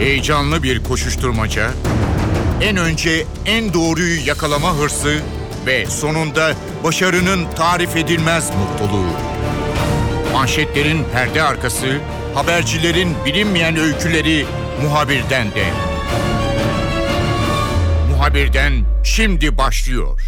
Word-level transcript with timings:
Heyecanlı 0.00 0.62
bir 0.62 0.84
koşuşturmaca, 0.84 1.70
en 2.60 2.76
önce 2.76 3.26
en 3.46 3.74
doğruyu 3.74 4.26
yakalama 4.26 4.74
hırsı 4.76 5.16
ve 5.66 5.86
sonunda 5.86 6.52
başarının 6.84 7.46
tarif 7.56 7.96
edilmez 7.96 8.50
mutluluğu. 8.50 9.10
Manşetlerin 10.32 11.04
perde 11.12 11.42
arkası, 11.42 11.86
habercilerin 12.34 13.14
bilinmeyen 13.26 13.76
öyküleri 13.76 14.46
muhabirden 14.82 15.46
de. 15.46 15.64
Muhabirden 18.10 18.72
şimdi 19.04 19.58
başlıyor. 19.58 20.20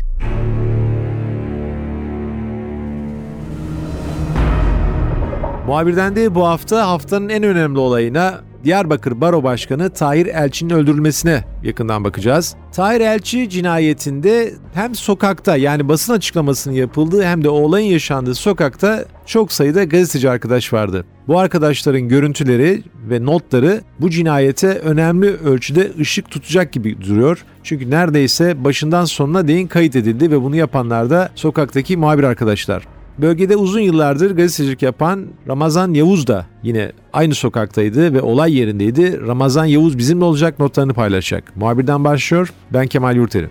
Muhabirden 5.67 6.17
de 6.17 6.35
bu 6.35 6.49
hafta 6.49 6.89
haftanın 6.89 7.29
en 7.29 7.43
önemli 7.43 7.79
olayına 7.79 8.52
Diyarbakır 8.65 9.21
Baro 9.21 9.43
Başkanı 9.43 9.91
Tahir 9.91 10.27
Elçi'nin 10.27 10.71
öldürülmesine 10.71 11.45
yakından 11.63 12.05
bakacağız. 12.05 12.57
Tahir 12.73 13.01
Elçi 13.01 13.51
cinayetinde 13.51 14.53
hem 14.75 14.95
sokakta 14.95 15.57
yani 15.57 15.89
basın 15.89 16.13
açıklamasının 16.13 16.75
yapıldığı 16.75 17.23
hem 17.23 17.45
de 17.45 17.49
olayın 17.49 17.93
yaşandığı 17.93 18.35
sokakta 18.35 19.05
çok 19.27 19.53
sayıda 19.53 19.85
gazeteci 19.85 20.31
arkadaş 20.31 20.73
vardı. 20.73 21.05
Bu 21.29 21.39
arkadaşların 21.39 22.09
görüntüleri 22.09 22.83
ve 23.11 23.25
notları 23.25 23.81
bu 24.01 24.11
cinayete 24.11 24.69
önemli 24.69 25.27
ölçüde 25.27 25.91
ışık 26.01 26.31
tutacak 26.31 26.73
gibi 26.73 27.01
duruyor. 27.01 27.45
Çünkü 27.63 27.91
neredeyse 27.91 28.65
başından 28.65 29.05
sonuna 29.05 29.49
değin 29.49 29.67
kayıt 29.67 29.97
edildi 29.97 30.31
ve 30.31 30.43
bunu 30.43 30.57
yapanlar 30.57 31.11
da 31.11 31.31
sokaktaki 31.35 31.97
muhabir 31.97 32.25
arkadaşlar. 32.25 32.92
Bölgede 33.19 33.57
uzun 33.57 33.81
yıllardır 33.81 34.37
gazetecilik 34.37 34.83
yapan 34.83 35.27
Ramazan 35.49 35.95
Yavuz 35.95 36.27
da 36.27 36.47
yine 36.63 36.93
aynı 37.13 37.35
sokaktaydı 37.35 38.15
ve 38.15 38.21
olay 38.21 38.59
yerindeydi. 38.59 39.21
Ramazan 39.27 39.65
Yavuz 39.65 39.99
bizimle 39.99 40.25
olacak 40.25 40.59
notlarını 40.59 40.95
paylaşacak. 40.95 41.57
Muhabirden 41.57 42.05
başlıyor. 42.05 42.53
Ben 42.73 42.87
Kemal 42.87 43.17
Yurteri. 43.17 43.49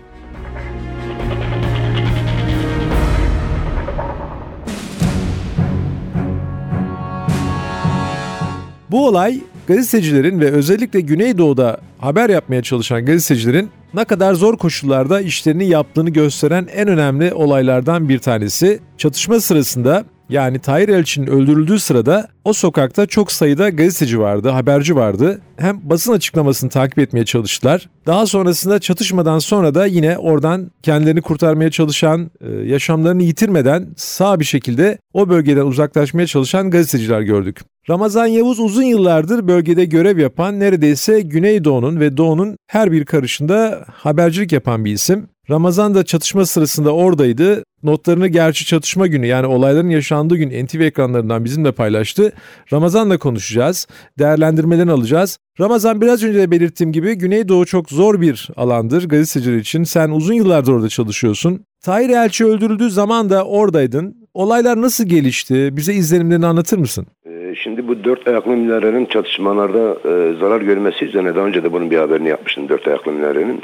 Bu 8.90 9.06
olay 9.06 9.40
gazetecilerin 9.66 10.40
ve 10.40 10.50
özellikle 10.50 11.00
Güneydoğu'da 11.00 11.80
haber 11.98 12.30
yapmaya 12.30 12.62
çalışan 12.62 13.04
gazetecilerin 13.04 13.70
ne 13.94 14.04
kadar 14.04 14.34
zor 14.34 14.56
koşullarda 14.56 15.20
işlerini 15.20 15.68
yaptığını 15.68 16.10
gösteren 16.10 16.68
en 16.74 16.88
önemli 16.88 17.34
olaylardan 17.34 18.08
bir 18.08 18.18
tanesi. 18.18 18.80
Çatışma 18.98 19.40
sırasında 19.40 20.04
yani 20.32 20.58
Tahir 20.58 20.88
Elçi'nin 20.88 21.26
öldürüldüğü 21.26 21.78
sırada 21.78 22.28
o 22.44 22.52
sokakta 22.52 23.06
çok 23.06 23.32
sayıda 23.32 23.68
gazeteci 23.68 24.20
vardı, 24.20 24.48
haberci 24.48 24.96
vardı. 24.96 25.40
Hem 25.56 25.80
basın 25.82 26.12
açıklamasını 26.12 26.70
takip 26.70 26.98
etmeye 26.98 27.24
çalıştılar. 27.24 27.88
Daha 28.06 28.26
sonrasında 28.26 28.78
çatışmadan 28.78 29.38
sonra 29.38 29.74
da 29.74 29.86
yine 29.86 30.18
oradan 30.18 30.70
kendilerini 30.82 31.22
kurtarmaya 31.22 31.70
çalışan, 31.70 32.30
e, 32.40 32.52
yaşamlarını 32.52 33.22
yitirmeden 33.22 33.86
sağ 33.96 34.40
bir 34.40 34.44
şekilde 34.44 34.98
o 35.12 35.28
bölgeden 35.28 35.66
uzaklaşmaya 35.66 36.26
çalışan 36.26 36.70
gazeteciler 36.70 37.20
gördük. 37.20 37.60
Ramazan 37.90 38.26
Yavuz 38.26 38.60
uzun 38.60 38.82
yıllardır 38.82 39.48
bölgede 39.48 39.84
görev 39.84 40.18
yapan 40.18 40.60
neredeyse 40.60 41.20
Güneydoğu'nun 41.20 42.00
ve 42.00 42.16
Doğu'nun 42.16 42.56
her 42.66 42.92
bir 42.92 43.04
karışında 43.04 43.84
habercilik 43.92 44.52
yapan 44.52 44.84
bir 44.84 44.92
isim. 44.92 45.28
Ramazan 45.50 45.94
da 45.94 46.04
çatışma 46.04 46.46
sırasında 46.46 46.94
oradaydı. 46.94 47.64
Notlarını 47.82 48.28
gerçi 48.28 48.66
çatışma 48.66 49.06
günü 49.06 49.26
yani 49.26 49.46
olayların 49.46 49.88
yaşandığı 49.88 50.36
gün 50.36 50.66
NTV 50.66 50.80
ekranlarından 50.80 51.44
bizimle 51.44 51.72
paylaştı. 51.72 52.32
Ramazan'la 52.72 53.18
konuşacağız. 53.18 53.86
Değerlendirmelerini 54.18 54.92
alacağız. 54.92 55.38
Ramazan 55.60 56.00
biraz 56.00 56.24
önce 56.24 56.38
de 56.38 56.50
belirttiğim 56.50 56.92
gibi 56.92 57.14
Güneydoğu 57.14 57.66
çok 57.66 57.90
zor 57.90 58.20
bir 58.20 58.48
alandır 58.56 59.08
gazeteciler 59.08 59.56
için. 59.56 59.84
Sen 59.84 60.10
uzun 60.10 60.34
yıllardır 60.34 60.72
orada 60.72 60.88
çalışıyorsun. 60.88 61.60
Tahir 61.84 62.10
Elçi 62.10 62.46
öldürüldüğü 62.46 62.90
zaman 62.90 63.30
da 63.30 63.44
oradaydın. 63.44 64.16
Olaylar 64.34 64.80
nasıl 64.82 65.04
gelişti? 65.04 65.76
Bize 65.76 65.94
izlenimlerini 65.94 66.46
anlatır 66.46 66.78
mısın? 66.78 67.06
Ee, 67.26 67.54
şimdi 67.62 67.88
bu 67.88 68.04
dört 68.04 68.28
ayaklı 68.28 68.50
minarenin 68.50 69.06
çatışmalarda 69.06 69.90
e, 70.04 70.40
zarar 70.40 70.60
görmesi 70.60 71.04
üzerine 71.04 71.34
daha 71.34 71.44
önce 71.44 71.62
de 71.62 71.72
bunun 71.72 71.90
bir 71.90 71.98
haberini 71.98 72.28
yapmıştım 72.28 72.68
dört 72.68 72.88
ayaklı 72.88 73.12
minarenin. 73.12 73.62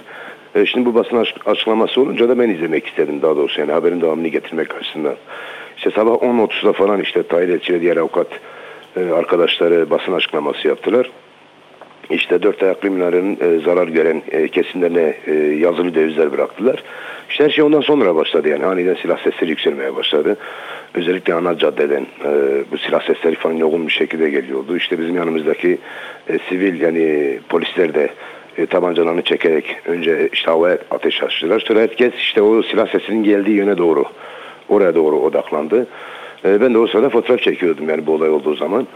E, 0.55 0.67
şimdi 0.67 0.87
bu 0.87 0.95
basın 0.95 1.27
açıklaması 1.47 2.01
olunca 2.01 2.29
da 2.29 2.39
ben 2.39 2.51
izlemek 2.51 2.87
istedim 2.87 3.23
daha 3.23 3.37
doğrusu 3.37 3.61
yani 3.61 3.73
haberin 3.73 4.01
devamını 4.01 4.29
getirmek 4.29 4.75
açısından. 4.75 5.15
İşte 5.77 5.91
sabah 5.91 6.13
10.30'da 6.13 6.73
falan 6.73 7.01
işte 7.01 7.23
Tahir 7.23 7.49
Elçi 7.49 7.75
ve 7.75 7.81
diğer 7.81 7.97
avukat 7.97 8.27
e, 8.97 9.11
arkadaşları 9.11 9.91
basın 9.91 10.13
açıklaması 10.13 10.69
yaptılar. 10.69 11.11
İşte 12.11 12.43
dört 12.43 12.63
ayaklı 12.63 12.91
minarenin 12.91 13.39
e, 13.41 13.59
zarar 13.65 13.89
gören 13.89 14.23
e, 14.31 14.49
kesimlerine 14.49 15.15
e, 15.27 15.33
yazılı 15.35 15.95
dövizler 15.95 16.33
bıraktılar. 16.33 16.83
İşte 17.31 17.45
her 17.45 17.51
şey 17.51 17.65
ondan 17.65 17.81
sonra 17.81 18.17
başladı 18.17 18.49
yani 18.49 18.67
aniden 18.67 18.95
silah 18.95 19.19
sesleri 19.25 19.51
yükselmeye 19.51 19.97
başladı. 19.97 20.37
Özellikle 20.95 21.35
ana 21.35 21.59
caddeden 21.59 22.07
e, 22.25 22.31
bu 22.73 22.79
silah 22.79 23.03
sesleri 23.07 23.35
falan 23.35 23.55
yoğun 23.55 23.87
bir 23.87 23.93
şekilde 23.93 24.31
geliyordu. 24.31 24.77
İşte 24.77 24.99
bizim 24.99 25.17
yanımızdaki 25.17 25.79
e, 26.29 26.39
sivil 26.49 26.81
yani 26.81 27.39
polisler 27.49 27.95
de 27.95 28.11
e, 28.59 28.67
tabancalarını 28.67 29.23
çekerek 29.23 29.77
önce 29.87 30.29
işte 30.33 30.51
havaya 30.51 30.79
ateş 30.91 31.23
açtılar. 31.23 31.61
Sonra 31.61 31.81
herkes 31.81 32.15
işte 32.15 32.43
o 32.43 32.63
silah 32.63 32.87
sesinin 32.87 33.25
geldiği 33.25 33.57
yöne 33.57 33.79
doğru 33.79 34.05
oraya 34.69 34.95
doğru 34.95 35.17
odaklandı. 35.17 35.87
E, 36.45 36.61
ben 36.61 36.75
de 36.75 36.79
o 36.79 36.87
sırada 36.87 37.09
fotoğraf 37.09 37.43
çekiyordum 37.43 37.89
yani 37.89 38.07
bu 38.07 38.13
olay 38.13 38.31
olduğu 38.31 38.55
zaman. 38.55 38.87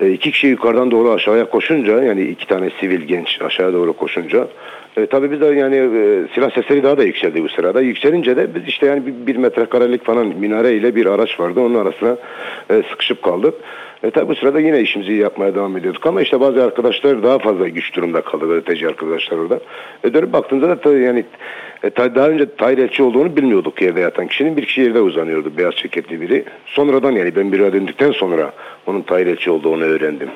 E, 0.00 0.10
iki 0.10 0.30
kişi 0.30 0.46
yukarıdan 0.46 0.90
doğru 0.90 1.10
aşağıya 1.10 1.44
koşunca 1.44 2.02
yani 2.02 2.22
iki 2.22 2.46
tane 2.46 2.70
sivil 2.80 3.00
genç 3.00 3.42
aşağıya 3.42 3.72
doğru 3.72 3.92
koşunca 3.92 4.48
e, 4.96 5.06
tabii 5.06 5.30
biz 5.30 5.40
de 5.40 5.46
yani 5.46 5.76
e, 5.76 6.34
silah 6.34 6.50
sesleri 6.50 6.82
daha 6.82 6.98
da 6.98 7.02
yükseldi 7.02 7.42
bu 7.42 7.48
sırada. 7.48 7.80
Yükselince 7.80 8.36
de 8.36 8.54
biz 8.54 8.68
işte 8.68 8.86
yani 8.86 9.06
bir, 9.06 9.26
bir 9.26 9.36
metrekarelik 9.36 10.04
falan 10.04 10.26
minare 10.26 10.72
ile 10.72 10.94
bir 10.94 11.06
araç 11.06 11.40
vardı. 11.40 11.60
Onun 11.60 11.74
arasına 11.74 12.16
e, 12.70 12.82
sıkışıp 12.90 13.22
kaldık. 13.22 13.54
E 14.02 14.10
tabi 14.10 14.28
bu 14.28 14.34
sırada 14.34 14.60
yine 14.60 14.80
işimizi 14.80 15.12
yapmaya 15.12 15.54
devam 15.54 15.76
ediyorduk 15.76 16.06
ama 16.06 16.22
işte 16.22 16.40
bazı 16.40 16.64
arkadaşlar 16.64 17.22
daha 17.22 17.38
fazla 17.38 17.68
güç 17.68 17.96
durumda 17.96 18.20
kaldı 18.20 18.48
gazeteci 18.48 18.88
arkadaşlar 18.88 19.38
orada. 19.38 19.60
E 20.04 20.14
dönüp 20.14 20.32
baktığımızda 20.32 20.84
da 20.84 20.98
yani 20.98 21.24
e, 21.82 21.96
daha 21.96 22.28
önce 22.28 22.56
Tahir 22.56 23.00
olduğunu 23.00 23.36
bilmiyorduk 23.36 23.82
yerde 23.82 24.00
yatan 24.00 24.26
kişinin. 24.26 24.56
Bir 24.56 24.66
kişi 24.66 24.80
yerde 24.80 25.00
uzanıyordu 25.00 25.52
beyaz 25.56 25.74
ceketli 25.74 26.20
biri. 26.20 26.44
Sonradan 26.66 27.12
yani 27.12 27.36
ben 27.36 27.52
bir 27.52 27.58
döndükten 27.58 28.12
sonra 28.12 28.52
onun 28.86 29.02
Tahir 29.02 29.26
Elçi 29.26 29.50
olduğunu 29.50 29.84
öğrendim. 29.84 30.28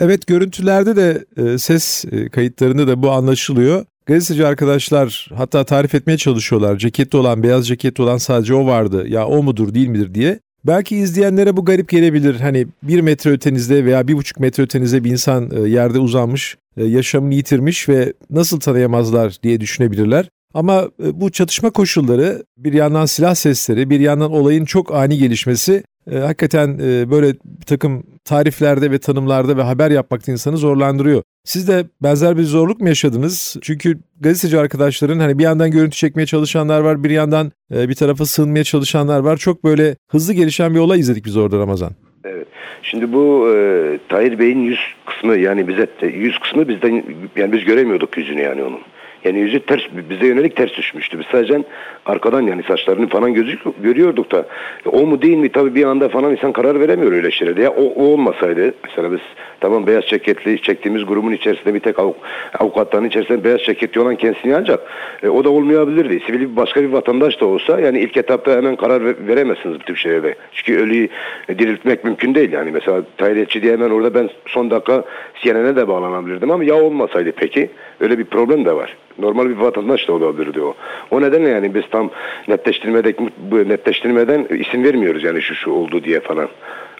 Evet 0.00 0.26
görüntülerde 0.26 0.96
de 0.96 1.24
e, 1.36 1.58
ses 1.58 2.04
e, 2.12 2.28
kayıtlarında 2.28 2.88
da 2.88 3.02
bu 3.02 3.10
anlaşılıyor. 3.10 3.84
Gazeteci 4.06 4.46
arkadaşlar 4.46 5.28
hatta 5.36 5.64
tarif 5.64 5.94
etmeye 5.94 6.16
çalışıyorlar. 6.16 6.76
Ceketli 6.76 7.18
olan, 7.18 7.42
beyaz 7.42 7.68
ceketli 7.68 8.02
olan 8.02 8.16
sadece 8.16 8.54
o 8.54 8.66
vardı. 8.66 9.04
Ya 9.08 9.26
o 9.26 9.42
mudur 9.42 9.74
değil 9.74 9.88
midir 9.88 10.14
diye. 10.14 10.38
Belki 10.66 10.96
izleyenlere 10.96 11.56
bu 11.56 11.64
garip 11.64 11.88
gelebilir. 11.88 12.40
Hani 12.40 12.66
bir 12.82 13.00
metre 13.00 13.30
ötenizde 13.30 13.84
veya 13.84 14.08
bir 14.08 14.14
buçuk 14.14 14.40
metre 14.40 14.62
ötenizde 14.62 15.04
bir 15.04 15.10
insan 15.10 15.50
e, 15.50 15.68
yerde 15.68 15.98
uzanmış, 15.98 16.56
e, 16.76 16.84
yaşamını 16.84 17.34
yitirmiş 17.34 17.88
ve 17.88 18.12
nasıl 18.30 18.60
tanıyamazlar 18.60 19.36
diye 19.42 19.60
düşünebilirler. 19.60 20.28
Ama 20.54 20.88
e, 21.04 21.20
bu 21.20 21.30
çatışma 21.30 21.70
koşulları 21.70 22.44
bir 22.56 22.72
yandan 22.72 23.06
silah 23.06 23.34
sesleri, 23.34 23.90
bir 23.90 24.00
yandan 24.00 24.32
olayın 24.32 24.64
çok 24.64 24.94
ani 24.94 25.18
gelişmesi 25.18 25.82
e, 26.12 26.18
hakikaten 26.18 26.78
e, 26.82 27.10
böyle 27.10 27.26
bir 27.44 27.66
takım 27.66 28.02
tariflerde 28.24 28.90
ve 28.90 28.98
tanımlarda 28.98 29.56
ve 29.56 29.62
haber 29.62 29.90
yapmakta 29.90 30.32
insanı 30.32 30.56
zorlandırıyor. 30.56 31.22
Siz 31.44 31.68
de 31.68 31.84
benzer 32.02 32.36
bir 32.36 32.42
zorluk 32.42 32.80
mu 32.80 32.88
yaşadınız? 32.88 33.56
Çünkü 33.62 33.98
gazeteci 34.20 34.58
arkadaşların 34.58 35.18
hani 35.18 35.38
bir 35.38 35.44
yandan 35.44 35.70
görüntü 35.70 35.96
çekmeye 35.96 36.26
çalışanlar 36.26 36.80
var, 36.80 37.04
bir 37.04 37.10
yandan 37.10 37.52
e, 37.74 37.88
bir 37.88 37.94
tarafa 37.94 38.24
sığınmaya 38.24 38.64
çalışanlar 38.64 39.18
var. 39.18 39.36
Çok 39.36 39.64
böyle 39.64 39.96
hızlı 40.10 40.32
gelişen 40.32 40.74
bir 40.74 40.78
olay 40.78 41.00
izledik 41.00 41.24
biz 41.24 41.36
orada 41.36 41.58
Ramazan. 41.58 41.90
Evet. 42.24 42.46
Şimdi 42.82 43.12
bu 43.12 43.54
e, 43.56 43.98
Tahir 44.08 44.38
Bey'in 44.38 44.60
yüz 44.60 44.80
kısmı 45.06 45.36
yani 45.36 45.68
bize 45.68 45.88
yüz 46.02 46.38
kısmı 46.38 46.68
bizden 46.68 47.04
yani 47.36 47.52
biz 47.52 47.64
göremiyorduk 47.64 48.18
yüzünü 48.18 48.42
yani 48.42 48.62
onun. 48.62 48.80
Yani 49.24 49.38
yüzü 49.38 49.60
ters 49.60 49.80
bize 50.10 50.26
yönelik 50.26 50.56
ters 50.56 50.76
düşmüştü. 50.76 51.18
Biz 51.18 51.26
sadece 51.26 51.62
arkadan 52.06 52.42
yani 52.42 52.62
saçlarını 52.62 53.08
falan 53.08 53.34
gözük 53.34 53.60
görüyorduk 53.82 54.32
da 54.32 54.46
e, 54.86 54.88
o 54.88 55.06
mu 55.06 55.22
değil 55.22 55.36
mi 55.36 55.52
tabii 55.52 55.74
bir 55.74 55.84
anda 55.84 56.08
falan 56.08 56.32
insan 56.32 56.52
karar 56.52 56.80
veremiyor 56.80 57.12
öyle 57.12 57.30
şeylerde. 57.30 57.62
Ya 57.62 57.70
o, 57.70 57.84
o 57.84 58.04
olmasaydı 58.04 58.74
mesela 58.84 59.12
biz 59.12 59.20
tamam 59.60 59.86
beyaz 59.86 60.04
ceketli 60.04 60.62
çektiğimiz 60.62 61.06
grubun 61.06 61.32
içerisinde 61.32 61.74
bir 61.74 61.80
tek 61.80 61.98
av, 61.98 62.12
avukatların 62.58 63.04
içerisinde 63.04 63.44
beyaz 63.44 63.60
ceketli 63.60 64.00
olan 64.00 64.16
kendisini 64.16 64.56
ancak 64.56 64.80
e, 65.22 65.28
o 65.28 65.44
da 65.44 65.50
olmayabilirdi. 65.50 66.20
Sivil 66.26 66.40
bir 66.40 66.56
başka 66.56 66.82
bir 66.82 66.88
vatandaş 66.88 67.40
da 67.40 67.46
olsa 67.46 67.80
yani 67.80 68.00
ilk 68.00 68.16
etapta 68.16 68.56
hemen 68.56 68.76
karar 68.76 69.04
ver, 69.04 69.14
veremezsiniz 69.28 69.80
bu 69.80 69.84
tip 69.84 69.96
şeylerde. 69.96 70.34
Çünkü 70.52 70.80
ölüyü 70.80 71.08
diriltmek 71.48 72.04
mümkün 72.04 72.34
değil 72.34 72.52
yani. 72.52 72.70
Mesela 72.70 73.02
Tayyipçi 73.16 73.62
diye 73.62 73.72
hemen 73.72 73.90
orada 73.90 74.14
ben 74.14 74.30
son 74.46 74.70
dakika 74.70 75.04
CNN'e 75.42 75.76
de 75.76 75.88
bağlanabilirdim 75.88 76.50
ama 76.50 76.64
ya 76.64 76.74
olmasaydı 76.74 77.32
peki 77.36 77.70
öyle 78.00 78.18
bir 78.18 78.24
problem 78.24 78.64
de 78.64 78.72
var. 78.72 78.96
Normal 79.18 79.48
bir 79.48 79.56
vatandaş 79.56 80.08
da 80.08 80.12
olabilirdi 80.12 80.60
o. 80.60 80.74
O 81.10 81.22
nedenle 81.22 81.48
yani 81.48 81.74
biz 81.74 81.82
tam 81.90 82.10
netleştirmedek 82.48 83.16
netleştirmeden 83.52 84.46
isim 84.58 84.84
vermiyoruz 84.84 85.24
yani 85.24 85.42
şu 85.42 85.54
şu 85.54 85.70
oldu 85.70 86.04
diye 86.04 86.20
falan. 86.20 86.48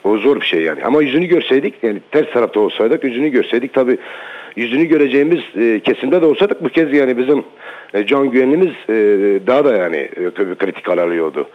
O 0.04 0.18
zor 0.18 0.40
bir 0.40 0.46
şey 0.46 0.62
yani. 0.62 0.84
Ama 0.84 1.02
yüzünü 1.02 1.26
görseydik 1.26 1.74
yani 1.82 1.98
ters 2.10 2.32
tarafta 2.32 2.60
olsaydık 2.60 3.04
yüzünü 3.04 3.28
görseydik 3.28 3.72
tabi 3.72 3.98
yüzünü 4.56 4.84
göreceğimiz 4.84 5.40
e, 5.56 5.80
kesimde 5.80 6.22
de 6.22 6.26
olsaydık 6.26 6.64
bu 6.64 6.68
kez 6.68 6.92
yani 6.92 7.18
bizim 7.18 7.44
e, 7.94 8.06
can 8.06 8.30
güvenliğimiz 8.30 8.74
e, 8.88 8.94
daha 9.46 9.64
da 9.64 9.76
yani 9.76 9.96
e, 9.96 10.54
kritik 10.58 10.88
alıyordu. 10.88 11.48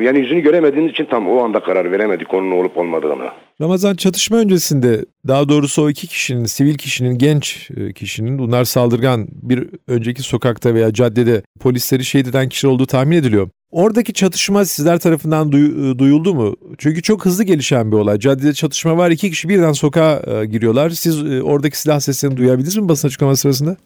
Yani 0.00 0.18
yüzünü 0.18 0.40
göremediğimiz 0.40 0.92
için 0.92 1.04
tam 1.04 1.28
o 1.28 1.44
anda 1.44 1.60
karar 1.60 1.92
veremedik 1.92 2.34
onun 2.34 2.50
olup 2.50 2.76
olmadığına. 2.76 3.32
Ramazan 3.60 3.94
çatışma 3.94 4.36
öncesinde 4.36 5.04
daha 5.28 5.48
doğrusu 5.48 5.82
o 5.82 5.90
iki 5.90 6.06
kişinin, 6.06 6.44
sivil 6.44 6.74
kişinin, 6.74 7.18
genç 7.18 7.70
e, 7.76 7.92
kişinin 7.92 8.38
bunlar 8.38 8.64
saldırgan 8.64 9.28
bir 9.42 9.68
önceki 9.88 10.22
sokakta 10.22 10.74
veya 10.74 10.92
caddede 10.92 11.42
polisleri 11.60 12.04
şehit 12.04 12.28
eden 12.28 12.48
kişiler 12.48 12.72
olduğu 12.72 12.86
tahmin 12.86 13.16
ediliyor. 13.16 13.48
Oradaki 13.70 14.12
çatışma 14.12 14.64
sizler 14.64 14.98
tarafından 14.98 15.48
e, 15.48 15.98
duyuldu 15.98 16.34
mu? 16.34 16.56
Çünkü 16.78 17.02
çok 17.02 17.24
hızlı 17.24 17.44
gelişen 17.44 17.92
bir 17.92 17.96
olay. 17.96 18.18
Caddede 18.18 18.52
çatışma 18.52 18.96
var. 18.96 19.10
iki 19.10 19.30
kişi 19.30 19.48
birden 19.48 19.72
sokağa 19.72 20.22
e, 20.26 20.46
giriyorlar. 20.46 20.90
Siz 20.90 21.22
oradaki 21.42 21.80
silah 21.80 22.00
seslerini 22.00 22.36
duyabildiniz 22.36 22.76
mi 22.76 22.88
basın 22.88 23.08
açıklaması 23.08 23.40
sırasında? 23.40 23.76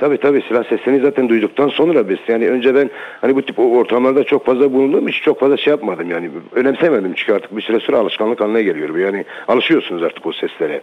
Tabii 0.00 0.18
tabii 0.18 0.42
silah 0.48 0.64
seslerini 0.64 1.00
zaten 1.00 1.28
duyduktan 1.28 1.68
sonra 1.68 2.08
biz 2.08 2.18
yani 2.28 2.48
önce 2.48 2.74
ben 2.74 2.90
hani 3.20 3.36
bu 3.36 3.42
tip 3.42 3.58
ortamlarda 3.58 4.24
çok 4.24 4.46
fazla 4.46 4.72
bulunduğum 4.72 5.08
için 5.08 5.22
çok 5.22 5.40
fazla 5.40 5.56
şey 5.56 5.70
yapmadım 5.70 6.10
yani 6.10 6.30
önemsemedim 6.52 7.12
çünkü 7.16 7.32
artık 7.32 7.56
bir 7.56 7.62
süre 7.62 7.80
sonra 7.80 7.98
alışkanlık 7.98 8.40
haline 8.40 8.62
geliyor 8.62 8.96
yani 8.96 9.24
alışıyorsunuz 9.48 10.02
artık 10.02 10.26
o 10.26 10.32
seslere. 10.32 10.80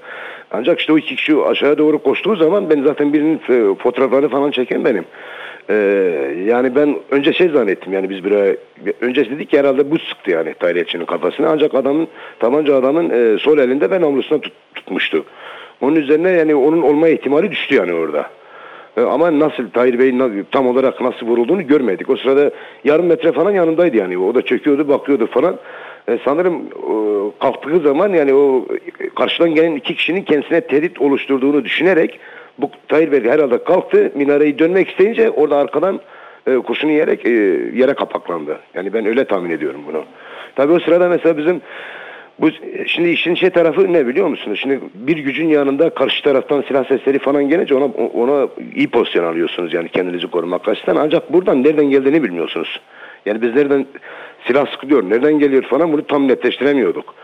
Ancak 0.51 0.79
işte 0.79 0.93
o 0.93 0.97
iki 0.97 1.15
kişi 1.15 1.35
aşağıya 1.35 1.77
doğru 1.77 2.03
koştuğu 2.03 2.35
zaman 2.35 2.69
ben 2.69 2.83
zaten 2.83 3.13
birinin 3.13 3.35
e, 3.49 3.75
fotoğraflarını 3.75 4.29
falan 4.29 4.51
çeken 4.51 4.85
benim. 4.85 5.05
Ee, 5.69 5.73
yani 6.45 6.75
ben 6.75 6.95
önce 7.11 7.33
şey 7.33 7.49
zannettim 7.49 7.93
yani 7.93 8.09
biz 8.09 8.23
bir 8.25 8.57
önce 9.01 9.29
dedik 9.29 9.49
ki 9.49 9.59
herhalde 9.59 9.91
bu 9.91 9.99
sıktı 9.99 10.31
yani 10.31 10.53
Tayyipçinin 10.53 11.05
kafasına 11.05 11.49
ancak 11.49 11.75
adamın 11.75 12.07
tabanca 12.39 12.75
adamın 12.75 13.09
e, 13.09 13.39
sol 13.39 13.57
elinde 13.57 13.89
ve 13.89 14.01
namlusuna 14.01 14.41
tut, 14.41 14.53
tutmuştu. 14.75 15.25
Onun 15.81 15.95
üzerine 15.95 16.29
yani 16.31 16.55
onun 16.55 16.81
olma 16.81 17.07
ihtimali 17.07 17.51
düştü 17.51 17.75
yani 17.75 17.93
orada. 17.93 18.36
E, 18.97 19.01
Ama 19.01 19.39
nasıl 19.39 19.69
Tahir 19.69 19.99
Bey'in 19.99 20.45
tam 20.51 20.67
olarak 20.67 21.01
nasıl 21.01 21.27
vurulduğunu 21.27 21.67
görmedik. 21.67 22.09
O 22.09 22.15
sırada 22.15 22.51
yarım 22.83 23.05
metre 23.05 23.31
falan 23.31 23.51
yanındaydı 23.51 23.97
yani. 23.97 24.17
O 24.17 24.35
da 24.35 24.41
çöküyordu, 24.41 24.87
bakıyordu 24.87 25.27
falan. 25.27 25.57
E, 26.09 26.19
sanırım 26.25 26.55
e, 26.55 26.93
kalktığı 27.39 27.79
zaman 27.79 28.09
yani 28.09 28.33
o 28.33 28.65
e, 28.99 29.09
karşıdan 29.09 29.55
gelen 29.55 29.71
iki 29.71 29.95
kişinin 29.95 30.21
kendisine 30.21 30.61
tehdit 30.61 31.01
oluşturduğunu 31.01 31.65
düşünerek 31.65 32.19
bu 32.57 32.69
Tahir 32.87 33.11
Bey 33.11 33.23
herhalde 33.23 33.63
kalktı. 33.63 34.11
Minareyi 34.15 34.59
dönmek 34.59 34.89
isteyince 34.89 35.29
orada 35.29 35.57
arkadan 35.57 35.99
e, 36.47 36.55
kurşunu 36.55 36.91
yiyerek 36.91 37.25
e, 37.25 37.29
yere 37.73 37.93
kapaklandı. 37.93 38.59
Yani 38.73 38.93
ben 38.93 39.05
öyle 39.05 39.25
tahmin 39.25 39.49
ediyorum 39.49 39.81
bunu. 39.87 40.03
Tabii 40.55 40.73
o 40.73 40.79
sırada 40.79 41.09
mesela 41.09 41.37
bizim 41.37 41.61
bu 42.39 42.49
şimdi 42.87 43.09
işin 43.09 43.35
şey 43.35 43.49
tarafı 43.49 43.93
ne 43.93 44.07
biliyor 44.07 44.27
musunuz? 44.27 44.59
Şimdi 44.61 44.79
bir 44.93 45.17
gücün 45.17 45.47
yanında 45.47 45.89
karşı 45.89 46.23
taraftan 46.23 46.63
silah 46.67 46.85
sesleri 46.87 47.19
falan 47.19 47.49
gelince 47.49 47.75
ona 47.75 47.85
ona 48.13 48.47
iyi 48.75 48.87
pozisyon 48.87 49.25
alıyorsunuz 49.25 49.73
yani 49.73 49.89
kendinizi 49.89 50.27
korumak 50.27 50.67
açısından. 50.67 50.95
Ancak 50.95 51.33
buradan 51.33 51.63
nereden 51.63 51.85
geldiğini 51.85 52.23
bilmiyorsunuz. 52.23 52.79
Yani 53.25 53.41
biz 53.41 53.55
nereden 53.55 53.85
silah 54.47 54.71
sıkılıyor, 54.71 55.09
nereden 55.09 55.39
geliyor 55.39 55.63
falan 55.63 55.93
bunu 55.93 56.07
tam 56.07 56.27
netleştiremiyorduk. 56.27 57.15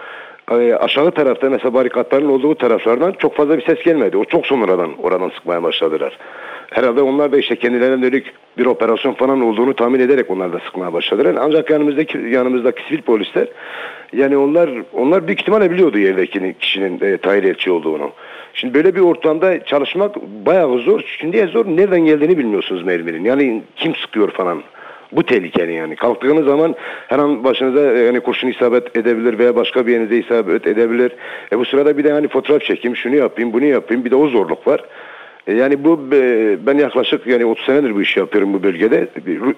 Ee, 0.52 0.74
aşağı 0.74 1.12
tarafta 1.12 1.50
mesela 1.50 1.74
barikatların 1.74 2.30
olduğu 2.30 2.56
taraflardan 2.56 3.12
çok 3.12 3.36
fazla 3.36 3.58
bir 3.58 3.66
ses 3.66 3.84
gelmedi. 3.84 4.18
O 4.18 4.26
çok 4.26 4.46
sonradan 4.46 4.92
oradan 5.04 5.30
sıkmaya 5.30 5.64
başladılar. 5.64 6.18
Herhalde 6.72 7.02
onlar 7.02 7.32
da 7.32 7.38
işte 7.38 7.56
kendilerine 7.56 8.12
dönük 8.12 8.34
bir 8.58 8.66
operasyon 8.66 9.14
falan 9.14 9.42
olduğunu 9.42 9.74
tahmin 9.74 10.00
ederek 10.00 10.32
onlar 10.32 10.54
da 10.54 10.60
sıkmaya 10.60 10.94
başladılar. 10.94 11.36
Ancak 11.40 11.70
yanımızdaki 11.70 12.18
yanımızdaki 12.18 12.84
sivil 12.88 13.02
polisler 13.02 13.48
yani 14.16 14.38
onlar 14.38 14.70
onlar 14.94 15.28
büyük 15.28 15.42
ihtimalle 15.42 15.72
biliyordu 15.72 15.98
yerdeki 15.98 16.56
kişinin 16.60 17.02
e, 17.02 17.18
Tahir 17.18 17.44
Elçi 17.44 17.72
olduğunu. 17.72 18.12
Şimdi 18.54 18.74
böyle 18.74 18.96
bir 18.96 19.02
ortamda 19.02 19.66
çalışmak 19.66 20.16
bayağı 20.46 20.80
zor. 20.80 21.02
Şimdi 21.20 21.48
zor. 21.48 21.66
Nereden 21.66 22.06
geldiğini 22.06 22.38
bilmiyorsunuz 22.38 22.84
merminin. 22.84 23.26
Yani 23.26 23.64
kim 23.76 23.96
sıkıyor 23.96 24.32
falan. 24.32 24.64
Bu 25.12 25.24
tehlikeli 25.24 25.74
yani. 25.74 25.96
Kalktığınız 25.96 26.46
zaman 26.46 26.76
her 27.08 27.20
an 27.20 27.44
başınıza 27.44 27.94
e, 27.94 28.00
yani 28.00 28.20
kurşun 28.20 28.48
isabet 28.48 28.98
edebilir 28.98 29.40
veya 29.40 29.56
başka 29.56 29.88
bir 29.88 29.92
yerinize 29.92 30.18
isabet 30.18 30.68
edebilir. 30.68 31.12
E 31.52 31.60
bu 31.60 31.66
sırada 31.66 31.98
bir 31.98 32.04
de 32.04 32.12
hani 32.12 32.28
fotoğraf 32.28 32.62
çekeyim, 32.62 32.98
şunu 32.98 33.16
yapayım, 33.16 33.54
bunu 33.54 33.66
yapayım. 33.66 34.06
Bir 34.06 34.12
de 34.12 34.16
o 34.16 34.28
zorluk 34.28 34.68
var. 34.68 34.84
E 35.48 35.54
Yani 35.54 35.84
bu 35.84 36.10
e, 36.14 36.58
ben 36.66 36.78
yaklaşık 36.78 37.28
yani 37.28 37.46
30 37.46 37.66
senedir 37.66 37.96
bu 37.96 38.02
işi 38.02 38.20
yapıyorum 38.20 38.54
bu 38.54 38.64
bölgede. 38.64 39.08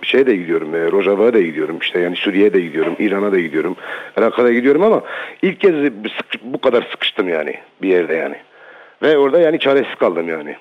Şeye 0.02 0.28
de 0.28 0.36
gidiyorum, 0.36 0.76
e, 0.76 0.92
Rojava'ya 0.92 1.34
da 1.34 1.42
gidiyorum 1.42 1.78
işte 1.82 2.00
yani 2.00 2.16
Suriye'ye 2.16 2.54
de 2.54 2.62
gidiyorum, 2.62 2.96
İran'a 3.00 3.32
da 3.32 3.40
gidiyorum, 3.40 3.76
Irak'a 4.18 4.52
gidiyorum 4.52 4.84
ama 4.84 5.02
ilk 5.42 5.60
kez 5.60 5.76
bu 6.44 6.62
kadar 6.62 6.88
sıkıştım 6.92 7.30
yani 7.30 7.56
bir 7.82 7.90
yerde 7.90 8.16
yani. 8.16 8.36
Ve 9.02 9.18
orada 9.18 9.40
yani 9.40 9.60
çaresiz 9.60 9.96
kaldım 9.96 10.30
yani. 10.30 10.56